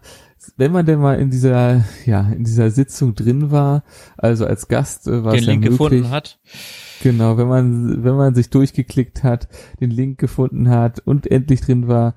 wenn 0.58 0.72
man 0.72 0.86
denn 0.86 1.00
mal 1.00 1.20
in 1.20 1.30
dieser, 1.30 1.84
ja, 2.06 2.30
in 2.30 2.44
dieser 2.44 2.70
Sitzung 2.72 3.16
drin 3.16 3.52
war, 3.52 3.84
also 4.18 4.46
als 4.46 4.68
Gast 4.68 5.08
äh, 5.08 5.24
war 5.24 5.34
den 5.34 5.42
es 5.42 5.46
ja 5.46 5.52
Link 5.52 5.64
möglich, 5.64 5.80
gefunden 5.80 6.10
hat. 6.10 6.40
Genau, 7.02 7.38
wenn 7.38 7.48
man, 7.48 8.04
wenn 8.04 8.16
man 8.16 8.36
sich 8.36 8.50
durchgeklickt 8.50 9.24
hat, 9.24 9.48
den 9.80 9.90
Link 9.90 10.20
gefunden 10.20 10.70
hat 10.70 11.00
und 11.00 11.30
endlich 11.30 11.62
drin 11.62 11.88
war, 11.88 12.16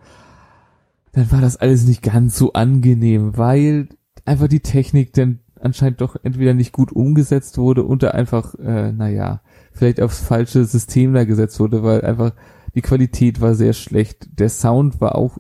dann 1.13 1.31
war 1.33 1.41
das 1.41 1.57
alles 1.57 1.87
nicht 1.87 2.03
ganz 2.03 2.37
so 2.37 2.53
angenehm, 2.53 3.37
weil 3.37 3.89
einfach 4.25 4.49
die 4.49 4.61
Technik 4.61 5.13
dann 5.15 5.41
anscheinend 5.61 6.01
doch 6.01 6.17
entweder 6.23 6.55
nicht 6.55 6.73
gut 6.73 6.93
umgesetzt 6.93 7.59
wurde 7.59 7.87
oder 7.87 8.15
einfach, 8.15 8.55
äh, 8.57 8.93
naja, 8.93 9.41
vielleicht 9.73 10.01
aufs 10.01 10.21
falsche 10.21 10.65
System 10.65 11.15
da 11.15 11.25
gesetzt 11.25 11.59
wurde, 11.59 11.83
weil 11.83 12.03
einfach 12.03 12.33
die 12.75 12.83
Qualität 12.83 13.41
war 13.41 13.55
sehr 13.55 13.73
schlecht, 13.73 14.29
der 14.39 14.51
Sound 14.51 15.01
war 15.01 15.17
auch 15.17 15.39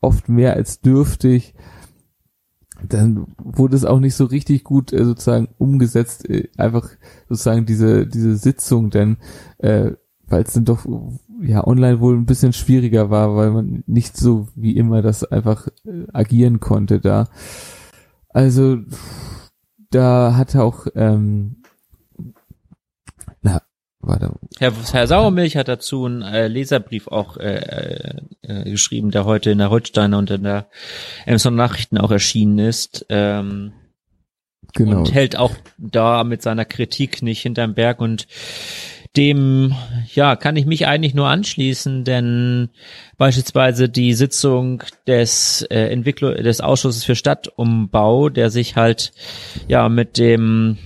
oft 0.00 0.28
mehr 0.28 0.54
als 0.54 0.80
dürftig 0.80 1.54
dann 2.88 3.26
wurde 3.42 3.76
es 3.76 3.84
auch 3.84 4.00
nicht 4.00 4.14
so 4.14 4.24
richtig 4.24 4.64
gut 4.64 4.92
äh, 4.92 5.04
sozusagen 5.04 5.48
umgesetzt, 5.58 6.28
äh, 6.28 6.48
einfach 6.56 6.88
sozusagen 7.28 7.66
diese 7.66 8.06
diese 8.06 8.36
Sitzung, 8.36 8.90
denn 8.90 9.16
äh, 9.58 9.92
weil 10.28 10.42
es 10.42 10.52
dann 10.52 10.64
doch 10.64 10.86
ja 11.42 11.66
online 11.66 12.00
wohl 12.00 12.16
ein 12.16 12.26
bisschen 12.26 12.52
schwieriger 12.52 13.10
war, 13.10 13.36
weil 13.36 13.50
man 13.50 13.82
nicht 13.86 14.16
so 14.16 14.48
wie 14.54 14.76
immer 14.76 15.02
das 15.02 15.24
einfach 15.24 15.68
äh, 15.84 16.06
agieren 16.12 16.60
konnte 16.60 17.00
da. 17.00 17.28
Also 18.28 18.78
da 19.90 20.36
hatte 20.36 20.62
auch 20.62 20.86
ähm, 20.94 21.56
Warte. 24.02 24.32
Herr, 24.58 24.72
Herr 24.92 25.06
Sauermilch 25.06 25.56
hat 25.56 25.68
dazu 25.68 26.06
einen 26.06 26.22
äh, 26.22 26.48
Leserbrief 26.48 27.06
auch 27.08 27.36
äh, 27.36 27.56
äh, 27.56 28.20
äh, 28.42 28.70
geschrieben, 28.70 29.10
der 29.10 29.26
heute 29.26 29.50
in 29.50 29.58
der 29.58 29.70
Holsteiner 29.70 30.16
und 30.18 30.30
in 30.30 30.42
der 30.42 30.68
Amazon 31.26 31.54
Nachrichten 31.54 31.98
auch 31.98 32.10
erschienen 32.10 32.58
ist. 32.58 33.04
Ähm, 33.10 33.72
genau. 34.72 35.00
Und 35.00 35.12
hält 35.12 35.36
auch 35.36 35.54
da 35.76 36.24
mit 36.24 36.40
seiner 36.40 36.64
Kritik 36.64 37.20
nicht 37.20 37.42
hinterm 37.42 37.74
Berg 37.74 38.00
und 38.00 38.26
dem, 39.16 39.74
ja, 40.14 40.36
kann 40.36 40.56
ich 40.56 40.66
mich 40.66 40.86
eigentlich 40.86 41.14
nur 41.14 41.28
anschließen, 41.28 42.04
denn 42.04 42.70
beispielsweise 43.18 43.88
die 43.88 44.14
Sitzung 44.14 44.84
des 45.06 45.62
äh, 45.62 45.88
Entwicklung 45.88 46.34
des 46.36 46.60
Ausschusses 46.60 47.04
für 47.04 47.16
Stadtumbau, 47.16 48.28
der 48.28 48.50
sich 48.50 48.76
halt 48.76 49.12
ja 49.66 49.88
mit 49.88 50.16
dem 50.16 50.78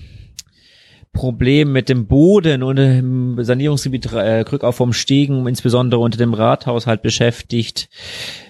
Problem 1.14 1.72
mit 1.72 1.88
dem 1.88 2.06
Boden 2.06 2.62
und 2.62 2.76
im 2.76 3.42
Sanierungsgebiet 3.42 4.12
äh, 4.12 4.44
Krückau 4.44 4.72
vom 4.72 4.92
Stegen, 4.92 5.46
insbesondere 5.46 6.02
unter 6.02 6.18
dem 6.18 6.34
Rathaus 6.34 6.86
halt 6.86 7.00
beschäftigt, 7.00 7.88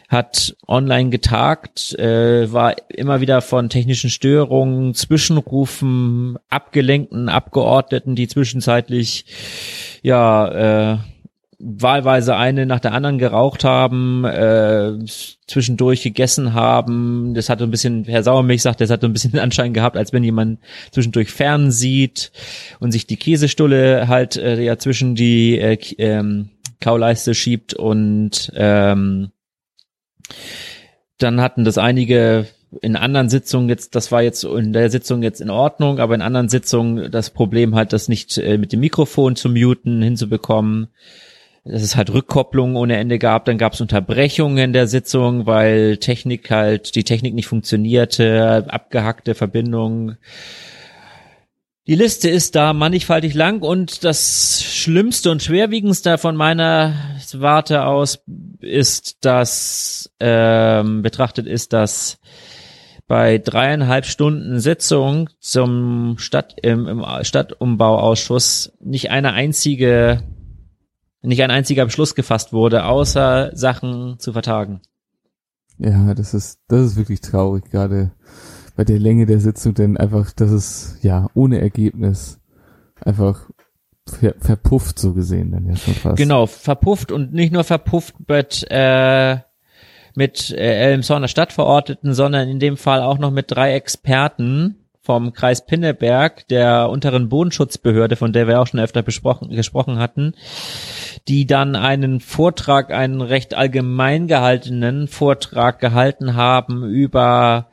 hat 0.09 0.56
online 0.66 1.11
getagt, 1.11 1.97
äh, 1.99 2.52
war 2.52 2.75
immer 2.88 3.21
wieder 3.21 3.41
von 3.41 3.69
technischen 3.69 4.10
Störungen, 4.10 4.95
Zwischenrufen, 4.95 6.36
abgelenkten 6.49 7.28
Abgeordneten, 7.28 8.17
die 8.17 8.26
zwischenzeitlich 8.26 9.26
ja 10.02 10.95
äh, 10.95 10.99
wahlweise 11.58 12.36
eine 12.36 12.67
nach 12.67 12.80
der 12.80 12.93
anderen 12.93 13.19
geraucht 13.19 13.64
haben, 13.64 14.25
äh, 14.25 14.93
zwischendurch 15.47 16.02
gegessen 16.02 16.54
haben. 16.54 17.34
Das 17.34 17.49
hat 17.49 17.58
so 17.58 17.64
ein 17.64 17.71
bisschen, 17.71 18.04
Herr 18.04 18.23
Sauermilch 18.23 18.62
sagt, 18.62 18.80
das 18.80 18.90
hat 18.90 19.00
so 19.00 19.06
ein 19.06 19.12
bisschen 19.12 19.32
den 19.32 19.40
Anschein 19.43 19.75
gehabt, 19.75 19.97
als 19.97 20.12
wenn 20.12 20.25
jemand 20.25 20.60
zwischendurch 20.90 21.30
fern 21.30 21.71
sieht 21.71 22.32
und 22.80 22.93
sich 22.93 23.06
die 23.06 23.17
Käsestulle 23.17 24.08
halt 24.08 24.36
äh, 24.36 24.62
ja 24.62 24.78
zwischen 24.78 25.14
die 25.14 25.58
äh, 25.58 25.78
ähm, 25.99 26.50
Kauleiste 26.80 27.34
schiebt 27.34 27.75
und 27.75 28.52
ähm, 28.54 29.30
dann 31.19 31.40
hatten 31.40 31.64
das 31.64 31.78
einige 31.78 32.47
in 32.82 32.97
anderen 32.97 33.28
Sitzungen 33.28 33.69
jetzt, 33.69 33.95
das 33.95 34.10
war 34.10 34.23
jetzt 34.23 34.45
in 34.45 34.73
der 34.73 34.90
Sitzung 34.90 35.23
jetzt 35.23 35.40
in 35.40 35.50
Ordnung, 35.50 36.00
aber 36.00 36.14
in 36.14 36.23
anderen 36.23 36.49
Sitzungen 36.49 37.10
das 37.10 37.30
Problem 37.30 37.75
halt, 37.75 37.93
das 37.93 38.08
nicht 38.08 38.36
äh, 38.38 38.58
mit 38.58 38.73
dem 38.73 38.80
Mikrofon 38.80 39.36
zu 39.36 39.49
muten 39.49 40.02
hinzubekommen 40.02 40.88
dass 41.64 41.82
es 41.82 41.96
halt 41.96 42.12
Rückkopplungen 42.12 42.76
ohne 42.76 42.96
Ende 42.98 43.18
gab, 43.18 43.46
dann 43.46 43.56
gab 43.56 43.72
es 43.72 43.80
Unterbrechungen 43.80 44.72
der 44.72 44.86
Sitzung, 44.86 45.46
weil 45.46 45.96
Technik 45.96 46.50
halt, 46.50 46.94
die 46.94 47.04
Technik 47.04 47.34
nicht 47.34 47.46
funktionierte, 47.46 48.66
abgehackte 48.68 49.34
Verbindungen. 49.34 50.18
Die 51.86 51.96
Liste 51.96 52.30
ist 52.30 52.54
da 52.54 52.72
mannigfaltig 52.72 53.34
lang 53.34 53.62
und 53.62 54.04
das 54.04 54.62
Schlimmste 54.62 55.30
und 55.30 55.42
Schwerwiegendste 55.42 56.16
von 56.18 56.36
meiner 56.36 56.94
Warte 57.34 57.84
aus 57.84 58.22
ist, 58.60 59.24
dass 59.24 60.10
ähm, 60.20 61.02
betrachtet 61.02 61.46
ist, 61.46 61.72
dass 61.72 62.18
bei 63.06 63.36
dreieinhalb 63.36 64.06
Stunden 64.06 64.60
Sitzung 64.60 65.28
zum 65.40 66.16
Stadt 66.18 66.56
im, 66.62 66.88
im 66.88 67.04
Stadtumbauausschuss 67.22 68.72
nicht 68.80 69.10
eine 69.10 69.34
einzige 69.34 70.22
nicht 71.25 71.43
ein 71.43 71.50
einziger 71.50 71.84
Beschluss 71.84 72.15
gefasst 72.15 72.52
wurde, 72.52 72.84
außer 72.84 73.50
Sachen 73.54 74.19
zu 74.19 74.32
vertagen. 74.32 74.80
Ja, 75.78 76.15
das 76.15 76.34
ist, 76.34 76.60
das 76.69 76.87
ist 76.87 76.97
wirklich 76.97 77.21
traurig, 77.21 77.65
gerade 77.71 78.13
bei 78.76 78.84
der 78.84 78.99
Länge 78.99 79.26
der 79.26 79.41
Sitzung, 79.41 79.75
denn 79.75 79.97
einfach, 79.97 80.32
das 80.32 80.50
ist, 80.50 80.99
ja, 81.02 81.28
ohne 81.34 81.60
Ergebnis 81.60 82.41
einfach 83.00 83.50
ver 84.06 84.34
verpufft 84.39 84.99
so 84.99 85.15
gesehen 85.15 85.52
dann 85.52 85.67
ja 85.67 85.76
schon 85.76 85.95
fast. 85.95 86.17
Genau, 86.17 86.47
verpufft 86.47 87.10
und 87.10 87.32
nicht 87.32 87.52
nur 87.52 87.65
verpufft 87.65 88.15
mit, 88.28 88.67
äh, 88.71 89.39
mit 90.15 90.50
äh, 90.50 90.91
Elmshorner 90.91 91.28
Stadtverordneten, 91.28 92.13
sondern 92.15 92.49
in 92.49 92.58
dem 92.58 92.76
Fall 92.76 93.02
auch 93.02 93.19
noch 93.19 93.30
mit 93.30 93.50
drei 93.50 93.75
Experten, 93.75 94.83
vom 95.04 95.34
Kreis 95.34 95.67
Pinneberg, 95.67 96.49
der 96.49 96.88
unteren 96.88 97.28
Bodenschutzbehörde, 97.28 98.17
von 98.17 98.32
der 98.32 98.49
wir 98.49 98.60
auch 98.60 98.67
schon 98.67 98.80
öfter 98.80 99.02
besprochen, 99.02 99.50
gesprochen 99.50 99.99
hatten, 99.99 100.32
die 101.28 101.47
dann 101.47 101.76
einen 101.76 102.21
Vortrag, 102.21 102.90
einen 102.90 103.21
recht 103.21 103.52
allgemein 103.52 104.28
gehaltenen 104.28 105.06
Vortrag 105.06 105.78
gehalten 105.78 106.36
haben 106.36 106.88
über 106.88 107.69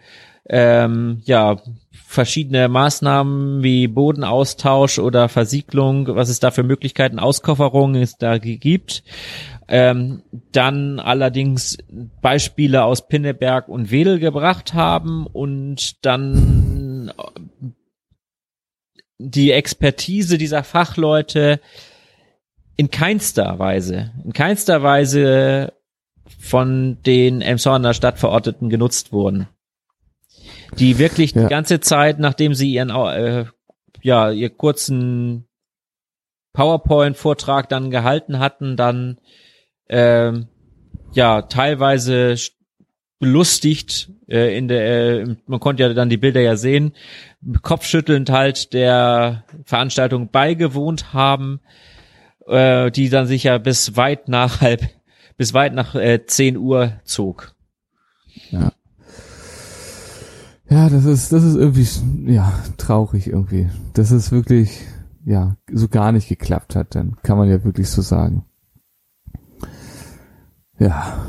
ähm, 0.49 1.21
ja 1.23 1.61
verschiedene 1.91 2.67
Maßnahmen 2.67 3.63
wie 3.63 3.87
Bodenaustausch 3.87 4.99
oder 4.99 5.29
Versiegelung, 5.29 6.13
was 6.13 6.27
es 6.27 6.41
da 6.41 6.51
für 6.51 6.63
Möglichkeiten, 6.63 7.19
Auskofferungen 7.19 8.01
es 8.01 8.17
da 8.17 8.37
gibt. 8.37 9.03
Ähm, 9.69 10.21
dann 10.51 10.99
allerdings 10.99 11.77
Beispiele 12.21 12.83
aus 12.83 13.07
Pinneberg 13.07 13.69
und 13.69 13.89
Wedel 13.89 14.19
gebracht 14.19 14.73
haben 14.73 15.25
und 15.25 16.05
dann 16.05 16.60
die 19.17 19.51
Expertise 19.51 20.37
dieser 20.37 20.63
Fachleute 20.63 21.59
in 22.75 22.89
keinster 22.89 23.59
Weise, 23.59 24.11
in 24.23 24.33
keinster 24.33 24.81
Weise 24.81 25.73
von 26.39 26.97
den 27.03 27.41
Emshorner 27.41 27.93
Stadtverordneten 27.93 28.69
genutzt 28.69 29.11
wurden. 29.11 29.47
Die 30.77 30.97
wirklich 30.97 31.33
ja. 31.33 31.43
die 31.43 31.49
ganze 31.49 31.81
Zeit, 31.81 32.19
nachdem 32.19 32.53
sie 32.53 32.71
ihren, 32.71 32.89
äh, 32.89 33.45
ja, 34.01 34.31
ihr 34.31 34.49
kurzen 34.49 35.47
PowerPoint-Vortrag 36.53 37.69
dann 37.69 37.91
gehalten 37.91 38.39
hatten, 38.39 38.77
dann, 38.77 39.19
äh, 39.87 40.31
ja, 41.13 41.41
teilweise 41.43 42.37
belustigt 43.21 44.11
äh, 44.27 44.57
in 44.57 44.67
der 44.67 45.21
äh, 45.21 45.35
man 45.47 45.61
konnte 45.61 45.83
ja 45.83 45.93
dann 45.93 46.09
die 46.09 46.17
Bilder 46.17 46.41
ja 46.41 46.57
sehen 46.57 46.91
kopfschüttelnd 47.61 48.29
halt 48.29 48.73
der 48.73 49.45
Veranstaltung 49.63 50.29
beigewohnt 50.29 51.13
haben 51.13 51.61
äh, 52.47 52.91
die 52.91 53.07
dann 53.07 53.27
sich 53.27 53.43
ja 53.43 53.57
bis 53.57 53.95
weit 53.95 54.27
nach 54.27 54.59
halb 54.59 54.81
bis 55.37 55.53
weit 55.53 55.73
nach 55.73 55.95
äh, 55.95 56.25
10 56.25 56.57
Uhr 56.57 56.99
zog 57.05 57.55
Ja. 58.49 58.73
Ja, 60.71 60.87
das 60.87 61.03
ist, 61.03 61.33
das 61.33 61.43
ist 61.43 61.55
irgendwie, 61.55 61.85
ja, 62.31 62.53
traurig 62.77 63.27
irgendwie. 63.27 63.69
Das 63.91 64.09
ist 64.11 64.31
wirklich, 64.31 64.87
ja, 65.25 65.57
so 65.69 65.89
gar 65.89 66.13
nicht 66.13 66.29
geklappt 66.29 66.77
hat, 66.77 66.95
dann 66.95 67.17
kann 67.23 67.37
man 67.37 67.49
ja 67.49 67.65
wirklich 67.65 67.89
so 67.89 68.01
sagen. 68.01 68.45
Ja. 70.79 71.25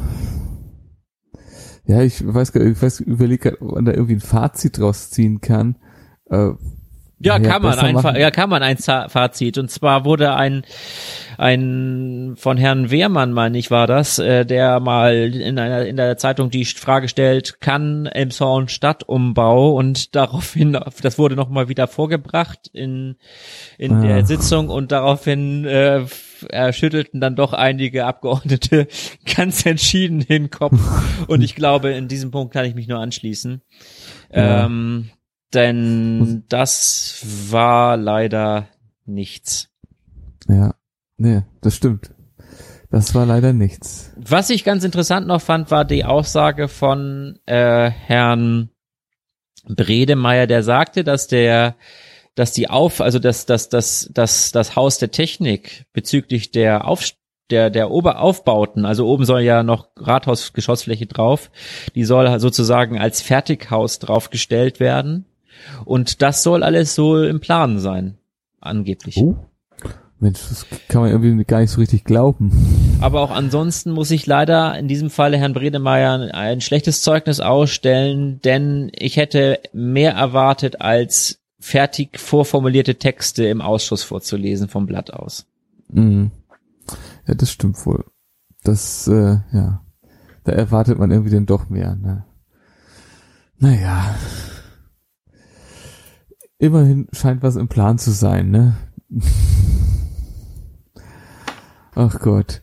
Ja, 1.93 2.01
ich 2.01 2.25
weiß, 2.27 2.55
ich 2.55 2.83
weiß, 2.83 3.01
überlege, 3.01 3.61
ob 3.61 3.73
man 3.73 3.85
da 3.85 3.93
irgendwie 3.93 4.15
ein 4.15 4.21
Fazit 4.21 4.79
draus 4.79 5.11
ziehen 5.11 5.43
kann. 5.43 5.77
Äh, 6.31 6.53
ja, 7.23 7.39
kann 7.39 7.63
man 7.63 7.79
einfach, 7.79 8.17
ja, 8.17 8.31
kann 8.31 8.51
man 8.51 8.63
ein 8.63 8.77
Fazit. 8.77 9.59
Und 9.59 9.71
zwar 9.71 10.05
wurde 10.05 10.35
ein, 10.35 10.65
ein 11.39 12.35
von 12.37 12.57
Herrn 12.57 12.91
Wehrmann, 12.91 13.33
meine 13.33 13.59
ich, 13.59 13.71
war 13.71 13.87
das, 13.87 14.19
äh, 14.19 14.45
der 14.45 14.81
mal 14.81 15.15
in 15.35 15.59
einer, 15.59 15.87
in 15.87 15.97
der 15.97 16.17
Zeitung 16.17 16.51
die 16.51 16.65
Frage 16.65 17.09
stellt, 17.09 17.61
kann 17.61 18.07
Elmshorn 18.07 18.69
Stadtumbau? 18.69 19.73
Und 19.73 20.15
daraufhin, 20.15 20.79
das 21.03 21.19
wurde 21.19 21.37
nochmal 21.37 21.69
wieder 21.69 21.89
vorgebracht 21.89 22.69
in, 22.73 23.17
in 23.79 23.95
ah. 23.95 24.03
der 24.03 24.27
Sitzung 24.27 24.69
und 24.69 24.93
daraufhin, 24.93 25.65
äh, 25.65 26.05
erschüttelten 26.51 27.21
dann 27.21 27.37
doch 27.37 27.53
einige 27.53 28.07
Abgeordnete 28.07 28.89
ganz 29.37 29.67
entschieden 29.67 30.21
den 30.21 30.51
Kopf. 30.51 30.79
und 31.27 31.43
ich 31.43 31.55
glaube, 31.55 31.91
in 31.91 32.09
diesem 32.09 32.31
Punkt 32.31 32.53
kann 32.53 32.65
ich 32.65 32.75
mich 32.75 32.89
nur 32.89 32.99
anschließen. 32.99 33.63
Ja. 34.35 34.67
Ähm, 34.67 35.11
denn 35.55 36.45
das 36.49 37.25
war 37.51 37.97
leider 37.97 38.69
nichts. 39.05 39.69
Ja, 40.49 40.75
nee, 41.17 41.43
das 41.61 41.77
stimmt. 41.77 42.11
Das 42.91 43.15
war 43.15 43.25
leider 43.25 43.55
nichts. 43.55 44.13
Was 44.17 44.51
ich 44.51 44.65
ganz 44.65 44.85
interessant 44.85 45.27
noch 45.27 45.41
fand, 45.41 45.71
war 45.71 45.87
die 45.87 46.05
Aussage 46.05 46.69
von 46.69 47.39
äh, 47.47 47.91
Herrn 47.91 48.69
Bredemeier, 49.65 50.47
der 50.47 50.63
sagte, 50.63 51.03
dass 51.05 51.27
der 51.27 51.77
dass 52.35 52.53
die 52.53 52.69
auf, 52.69 53.01
also 53.01 53.19
dass 53.19 53.47
dass 53.47 53.71
dass 53.71 54.11
dass 54.13 54.53
das 54.53 54.77
Haus 54.77 54.99
der 54.99 55.11
Technik 55.11 55.87
bezüglich 55.95 56.51
der 56.51 56.87
Auf 56.87 57.11
der 57.51 57.71
der 57.71 57.91
Oberaufbauten, 57.91 58.85
also 58.85 59.07
oben 59.07 59.25
soll 59.25 59.41
ja 59.41 59.63
noch 59.63 59.89
Rathausgeschossfläche 59.97 61.07
drauf, 61.07 61.51
die 61.95 62.05
soll 62.05 62.41
sozusagen 62.41 62.99
als 62.99 63.23
Fertighaus 63.23 64.01
draufgestellt 64.01 64.81
werden 64.81 65.27
und 65.85 66.23
das 66.23 66.43
soll 66.43 66.63
alles 66.63 66.95
so 66.95 67.23
im 67.23 67.41
Plan 67.41 67.79
sein, 67.79 68.17
angeblich. 68.61 69.17
Oh. 69.17 69.37
Mensch, 70.23 70.39
das 70.49 70.67
kann 70.87 71.03
man 71.03 71.11
irgendwie 71.11 71.43
gar 71.45 71.61
nicht 71.61 71.73
so 71.73 71.81
richtig 71.81 72.05
glauben. 72.05 72.99
Aber 73.01 73.23
auch 73.23 73.33
ansonsten 73.33 73.91
muss 73.91 74.13
ich 74.13 74.25
leider 74.25 74.79
in 74.79 74.87
diesem 74.87 75.11
Falle 75.11 75.37
Herrn 75.37 75.53
Bredemeier 75.53 76.33
ein 76.33 76.61
schlechtes 76.61 77.03
Zeugnis 77.03 77.41
ausstellen, 77.41 78.41
denn 78.43 78.93
ich 78.95 79.17
hätte 79.17 79.59
mehr 79.73 80.13
erwartet, 80.13 80.81
als 80.81 81.41
fertig 81.59 82.21
vorformulierte 82.21 82.97
Texte 82.97 83.47
im 83.47 83.61
Ausschuss 83.61 84.05
vorzulesen 84.05 84.69
vom 84.69 84.87
Blatt 84.87 85.13
aus. 85.13 85.47
Mhm. 85.89 86.31
Ja, 87.27 87.35
das 87.35 87.51
stimmt 87.51 87.85
wohl. 87.85 88.05
Das, 88.63 89.09
äh, 89.09 89.39
ja, 89.53 89.83
da 90.45 90.53
erwartet 90.53 91.01
man 91.01 91.11
irgendwie 91.11 91.31
dann 91.31 91.47
doch 91.47 91.69
mehr. 91.69 91.97
Ne? 91.97 92.25
Naja, 93.59 94.15
immerhin 96.63 97.09
scheint 97.13 97.43
was 97.43 97.57
im 97.57 97.69
Plan 97.69 97.99
zu 97.99 98.13
sein, 98.13 98.51
ne? 98.51 98.77
Ach 101.95 102.21
Gott. 102.21 102.63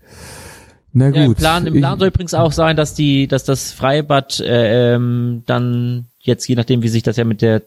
Na 0.94 1.10
gut. 1.10 1.18
Ja, 1.18 1.26
im 1.26 1.36
Plan, 1.36 1.68
im 1.68 1.74
Plan 1.76 2.00
soll 2.00 2.08
übrigens 2.08 2.34
auch 2.34 2.52
sein, 2.52 2.76
dass 2.76 2.96
die, 2.96 3.28
dass 3.28 3.44
das 3.44 3.74
Freibad 3.74 4.40
äh, 4.40 4.96
ähm, 4.96 5.44
dann 5.46 6.08
jetzt, 6.22 6.48
je 6.48 6.56
nachdem, 6.56 6.84
wie 6.84 6.90
sich 6.90 7.04
das 7.04 7.18
ja 7.18 7.24
mit 7.24 7.42
der 7.42 7.64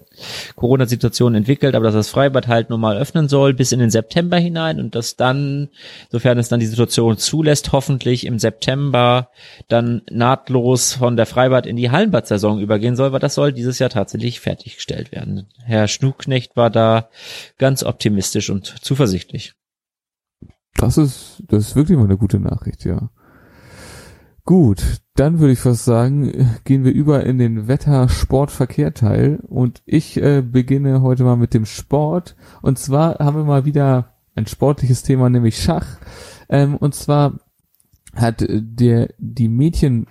Corona-Situation 0.57 1.35
entwickelt, 1.35 1.75
aber 1.75 1.87
dass 1.87 1.95
das 1.95 2.11
Freibad 2.11 2.49
halt 2.49 2.71
normal 2.71 2.99
öffnen 2.99 3.29
soll 3.29 3.55
bis 3.55 3.73
in 3.73 3.79
den 3.79 3.91
September 3.91 4.37
hinein 4.37 4.79
und 4.79 4.95
dass 4.95 5.17
dann, 5.17 5.69
sofern 6.11 6.39
es 6.39 6.49
dann 6.49 6.61
die 6.61 6.67
Situation 6.67 7.17
zulässt, 7.17 7.73
hoffentlich 7.73 8.27
im 8.27 8.39
September 8.39 9.31
dann 9.69 10.03
nahtlos 10.11 10.93
von 10.95 11.17
der 11.17 11.27
Freibad 11.27 11.67
in 11.67 11.77
die 11.77 11.91
Hallenbad-Saison 11.91 12.61
übergehen 12.61 12.97
soll, 12.97 13.13
weil 13.13 13.21
das 13.21 13.35
soll 13.35 13.53
dieses 13.53 13.79
Jahr 13.79 13.91
tatsächlich 13.91 14.41
fertiggestellt 14.41 15.13
werden. 15.13 15.47
Herr 15.65 15.89
Schnucknecht 15.89 16.57
war 16.57 16.71
da 16.71 17.09
ganz 17.59 17.83
optimistisch 17.83 18.51
und 18.51 18.67
zuversichtlich. 18.67 19.55
Das 20.75 20.99
ist, 20.99 21.43
das 21.49 21.69
ist 21.69 21.77
wirklich 21.77 21.97
mal 21.97 22.05
eine 22.05 22.17
gute 22.17 22.39
Nachricht, 22.39 22.85
ja. 22.85 23.11
Gut, 24.45 24.99
dann 25.15 25.39
würde 25.39 25.53
ich 25.53 25.61
fast 25.61 25.85
sagen, 25.85 26.51
gehen 26.65 26.85
wir 26.85 26.93
über 26.93 27.25
in 27.25 27.39
den 27.39 27.69
Wetter-Sport-Verkehr-Teil 27.69 29.39
und 29.47 29.83
ich 29.87 30.21
äh, 30.21 30.43
beginne 30.43 31.01
heute 31.01 31.23
mal 31.23 31.37
mit 31.37 31.55
dem 31.55 31.65
Sport. 31.65 32.35
Und 32.61 32.77
zwar 32.77 33.21
haben 33.21 33.37
wir 33.37 33.45
mal 33.45 33.65
wieder 33.65 34.17
ein 34.35 34.47
sportliches 34.47 35.05
Thema, 35.05 35.31
nämlich 35.31 35.63
Schach. 35.63 35.99
Ähm, 36.49 36.77
und 36.77 36.95
zwar 36.95 37.39
hat 38.15 38.45
der 38.49 39.09
die 39.19 39.49
Mädchen 39.49 40.07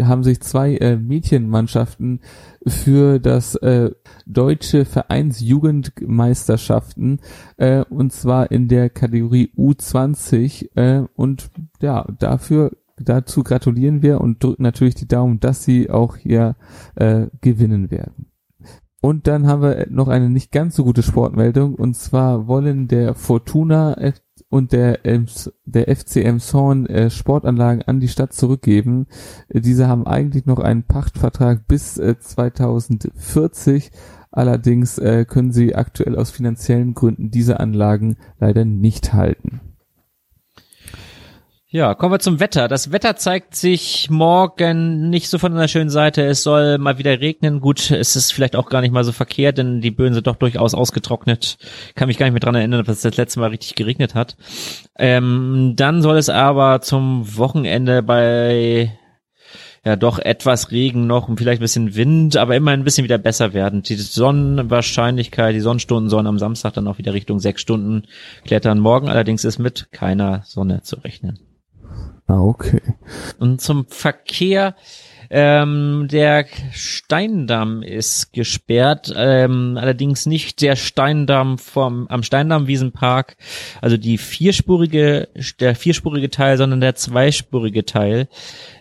haben 0.00 0.22
sich 0.22 0.40
zwei 0.40 0.76
äh, 0.76 0.96
Mädchenmannschaften 0.96 2.20
für 2.66 3.18
das 3.18 3.54
äh, 3.56 3.90
deutsche 4.26 4.84
Vereinsjugendmeisterschaften 4.84 7.20
äh, 7.56 7.84
und 7.90 8.12
zwar 8.12 8.50
in 8.50 8.68
der 8.68 8.90
Kategorie 8.90 9.50
U20 9.56 10.76
äh, 10.76 11.06
und 11.14 11.50
ja 11.80 12.06
dafür 12.18 12.72
dazu 12.98 13.42
gratulieren 13.42 14.02
wir 14.02 14.20
und 14.20 14.42
drücken 14.42 14.62
natürlich 14.62 14.94
die 14.94 15.08
Daumen, 15.08 15.40
dass 15.40 15.64
sie 15.64 15.90
auch 15.90 16.16
hier 16.16 16.56
äh, 16.94 17.26
gewinnen 17.40 17.90
werden. 17.90 18.26
Und 19.00 19.26
dann 19.26 19.48
haben 19.48 19.62
wir 19.62 19.88
noch 19.90 20.06
eine 20.06 20.30
nicht 20.30 20.52
ganz 20.52 20.76
so 20.76 20.84
gute 20.84 21.02
Sportmeldung 21.02 21.74
und 21.74 21.96
zwar 21.96 22.46
wollen 22.46 22.86
der 22.86 23.14
Fortuna 23.14 23.96
und 24.48 24.70
der, 24.70 25.00
der 25.64 25.96
FCM 25.96 26.38
Zorn 26.38 26.86
äh, 26.86 27.10
Sportanlagen 27.10 27.82
an 27.82 27.98
die 27.98 28.08
Stadt 28.08 28.32
zurückgeben. 28.32 29.06
Diese 29.48 29.88
haben 29.88 30.06
eigentlich 30.06 30.46
noch 30.46 30.60
einen 30.60 30.84
Pachtvertrag 30.84 31.66
bis 31.66 31.98
äh, 31.98 32.16
2040. 32.18 33.90
Allerdings 34.30 34.98
äh, 34.98 35.24
können 35.24 35.52
sie 35.52 35.74
aktuell 35.74 36.16
aus 36.16 36.30
finanziellen 36.30 36.94
Gründen 36.94 37.30
diese 37.30 37.58
Anlagen 37.58 38.16
leider 38.38 38.64
nicht 38.64 39.12
halten. 39.14 39.71
Ja, 41.74 41.94
kommen 41.94 42.12
wir 42.12 42.18
zum 42.18 42.38
Wetter. 42.38 42.68
Das 42.68 42.92
Wetter 42.92 43.16
zeigt 43.16 43.54
sich 43.54 44.10
morgen 44.10 45.08
nicht 45.08 45.30
so 45.30 45.38
von 45.38 45.54
einer 45.54 45.68
schönen 45.68 45.88
Seite. 45.88 46.22
Es 46.22 46.42
soll 46.42 46.76
mal 46.76 46.98
wieder 46.98 47.18
regnen. 47.18 47.60
Gut, 47.60 47.90
es 47.90 48.14
ist 48.14 48.30
vielleicht 48.30 48.56
auch 48.56 48.68
gar 48.68 48.82
nicht 48.82 48.92
mal 48.92 49.04
so 49.04 49.12
verkehrt, 49.12 49.56
denn 49.56 49.80
die 49.80 49.90
Böen 49.90 50.12
sind 50.12 50.26
doch 50.26 50.36
durchaus 50.36 50.74
ausgetrocknet. 50.74 51.56
Kann 51.94 52.08
mich 52.08 52.18
gar 52.18 52.26
nicht 52.26 52.34
mehr 52.34 52.40
dran 52.40 52.56
erinnern, 52.56 52.84
dass 52.84 52.96
es 52.96 53.02
das 53.02 53.16
letzte 53.16 53.40
Mal 53.40 53.48
richtig 53.48 53.74
geregnet 53.74 54.14
hat. 54.14 54.36
Ähm, 54.98 55.72
dann 55.74 56.02
soll 56.02 56.18
es 56.18 56.28
aber 56.28 56.82
zum 56.82 57.38
Wochenende 57.38 58.02
bei 58.02 58.92
ja 59.82 59.96
doch 59.96 60.18
etwas 60.18 60.72
Regen 60.72 61.06
noch 61.06 61.30
und 61.30 61.38
vielleicht 61.38 61.60
ein 61.60 61.64
bisschen 61.64 61.94
Wind, 61.94 62.36
aber 62.36 62.54
immer 62.54 62.72
ein 62.72 62.84
bisschen 62.84 63.04
wieder 63.04 63.16
besser 63.16 63.54
werden. 63.54 63.80
Die 63.80 63.96
Sonnenwahrscheinlichkeit, 63.96 65.54
die 65.54 65.60
Sonnenstunden 65.60 66.10
sollen 66.10 66.26
am 66.26 66.38
Samstag 66.38 66.74
dann 66.74 66.86
auch 66.86 66.98
wieder 66.98 67.14
Richtung 67.14 67.40
sechs 67.40 67.62
Stunden 67.62 68.02
klettern. 68.44 68.78
Morgen 68.78 69.08
allerdings 69.08 69.46
ist 69.46 69.58
mit 69.58 69.88
keiner 69.90 70.42
Sonne 70.44 70.82
zu 70.82 70.96
rechnen. 70.96 71.38
Ah, 72.26 72.40
okay. 72.40 72.80
Und 73.38 73.60
zum 73.60 73.86
Verkehr, 73.86 74.74
ähm, 75.34 76.08
der 76.10 76.44
Steindamm 76.72 77.82
ist 77.82 78.34
gesperrt, 78.34 79.12
ähm, 79.16 79.78
allerdings 79.80 80.26
nicht 80.26 80.60
der 80.60 80.76
Steindamm 80.76 81.56
vom 81.56 82.06
am 82.08 82.22
Steindamm-Wiesenpark, 82.22 83.36
also 83.80 83.96
die 83.96 84.18
vierspurige, 84.18 85.28
der 85.58 85.74
vierspurige 85.74 86.28
Teil, 86.28 86.58
sondern 86.58 86.82
der 86.82 86.96
zweispurige 86.96 87.86
Teil 87.86 88.28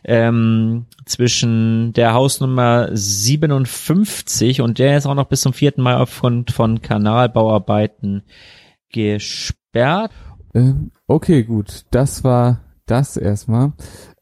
ähm, 0.03 0.87
zwischen 1.05 1.93
der 1.93 2.13
Hausnummer 2.13 2.89
57 2.91 4.59
und 4.59 4.77
der 4.77 4.97
ist 4.97 5.05
auch 5.05 5.15
noch 5.15 5.29
bis 5.29 5.41
zum 5.41 5.53
4. 5.53 5.75
Mai 5.77 5.95
aufgrund 5.95 6.51
von 6.51 6.81
Kanalbauarbeiten 6.81 8.23
gesperrt. 8.91 10.11
Ähm, 10.53 10.91
okay, 11.07 11.43
gut, 11.43 11.85
das 11.91 12.25
war 12.25 12.59
das 12.85 13.17
erstmal. 13.17 13.73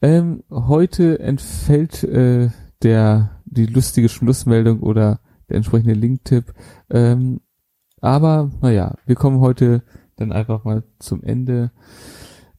Ähm, 0.02 0.42
heute 0.50 1.18
entfällt 1.20 2.04
äh, 2.04 2.50
der 2.82 3.42
die 3.44 3.66
lustige 3.66 4.08
Schlussmeldung 4.08 4.80
oder 4.80 5.20
der 5.48 5.56
entsprechende 5.56 5.94
Linktipp. 5.94 6.52
Ähm, 6.90 7.40
aber 8.00 8.50
naja, 8.62 8.94
wir 9.06 9.16
kommen 9.16 9.40
heute 9.40 9.82
dann 10.16 10.32
einfach 10.32 10.64
mal 10.64 10.84
zum 10.98 11.22
Ende. 11.22 11.72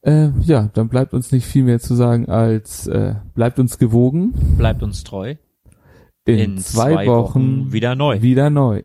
Äh, 0.02 0.30
ja, 0.40 0.68
dann 0.74 0.88
bleibt 0.88 1.14
uns 1.14 1.32
nicht 1.32 1.46
viel 1.46 1.64
mehr 1.64 1.80
zu 1.80 1.94
sagen 1.94 2.28
als 2.28 2.86
äh, 2.86 3.14
bleibt 3.34 3.58
uns 3.58 3.78
gewogen. 3.78 4.32
Bleibt 4.58 4.82
uns 4.82 5.04
treu. 5.04 5.36
In, 6.24 6.38
In 6.38 6.58
zwei, 6.58 6.92
zwei 6.92 7.06
Wochen, 7.06 7.64
Wochen 7.66 7.72
wieder 7.72 7.94
neu. 7.94 8.22
Wieder 8.22 8.50
neu. 8.50 8.80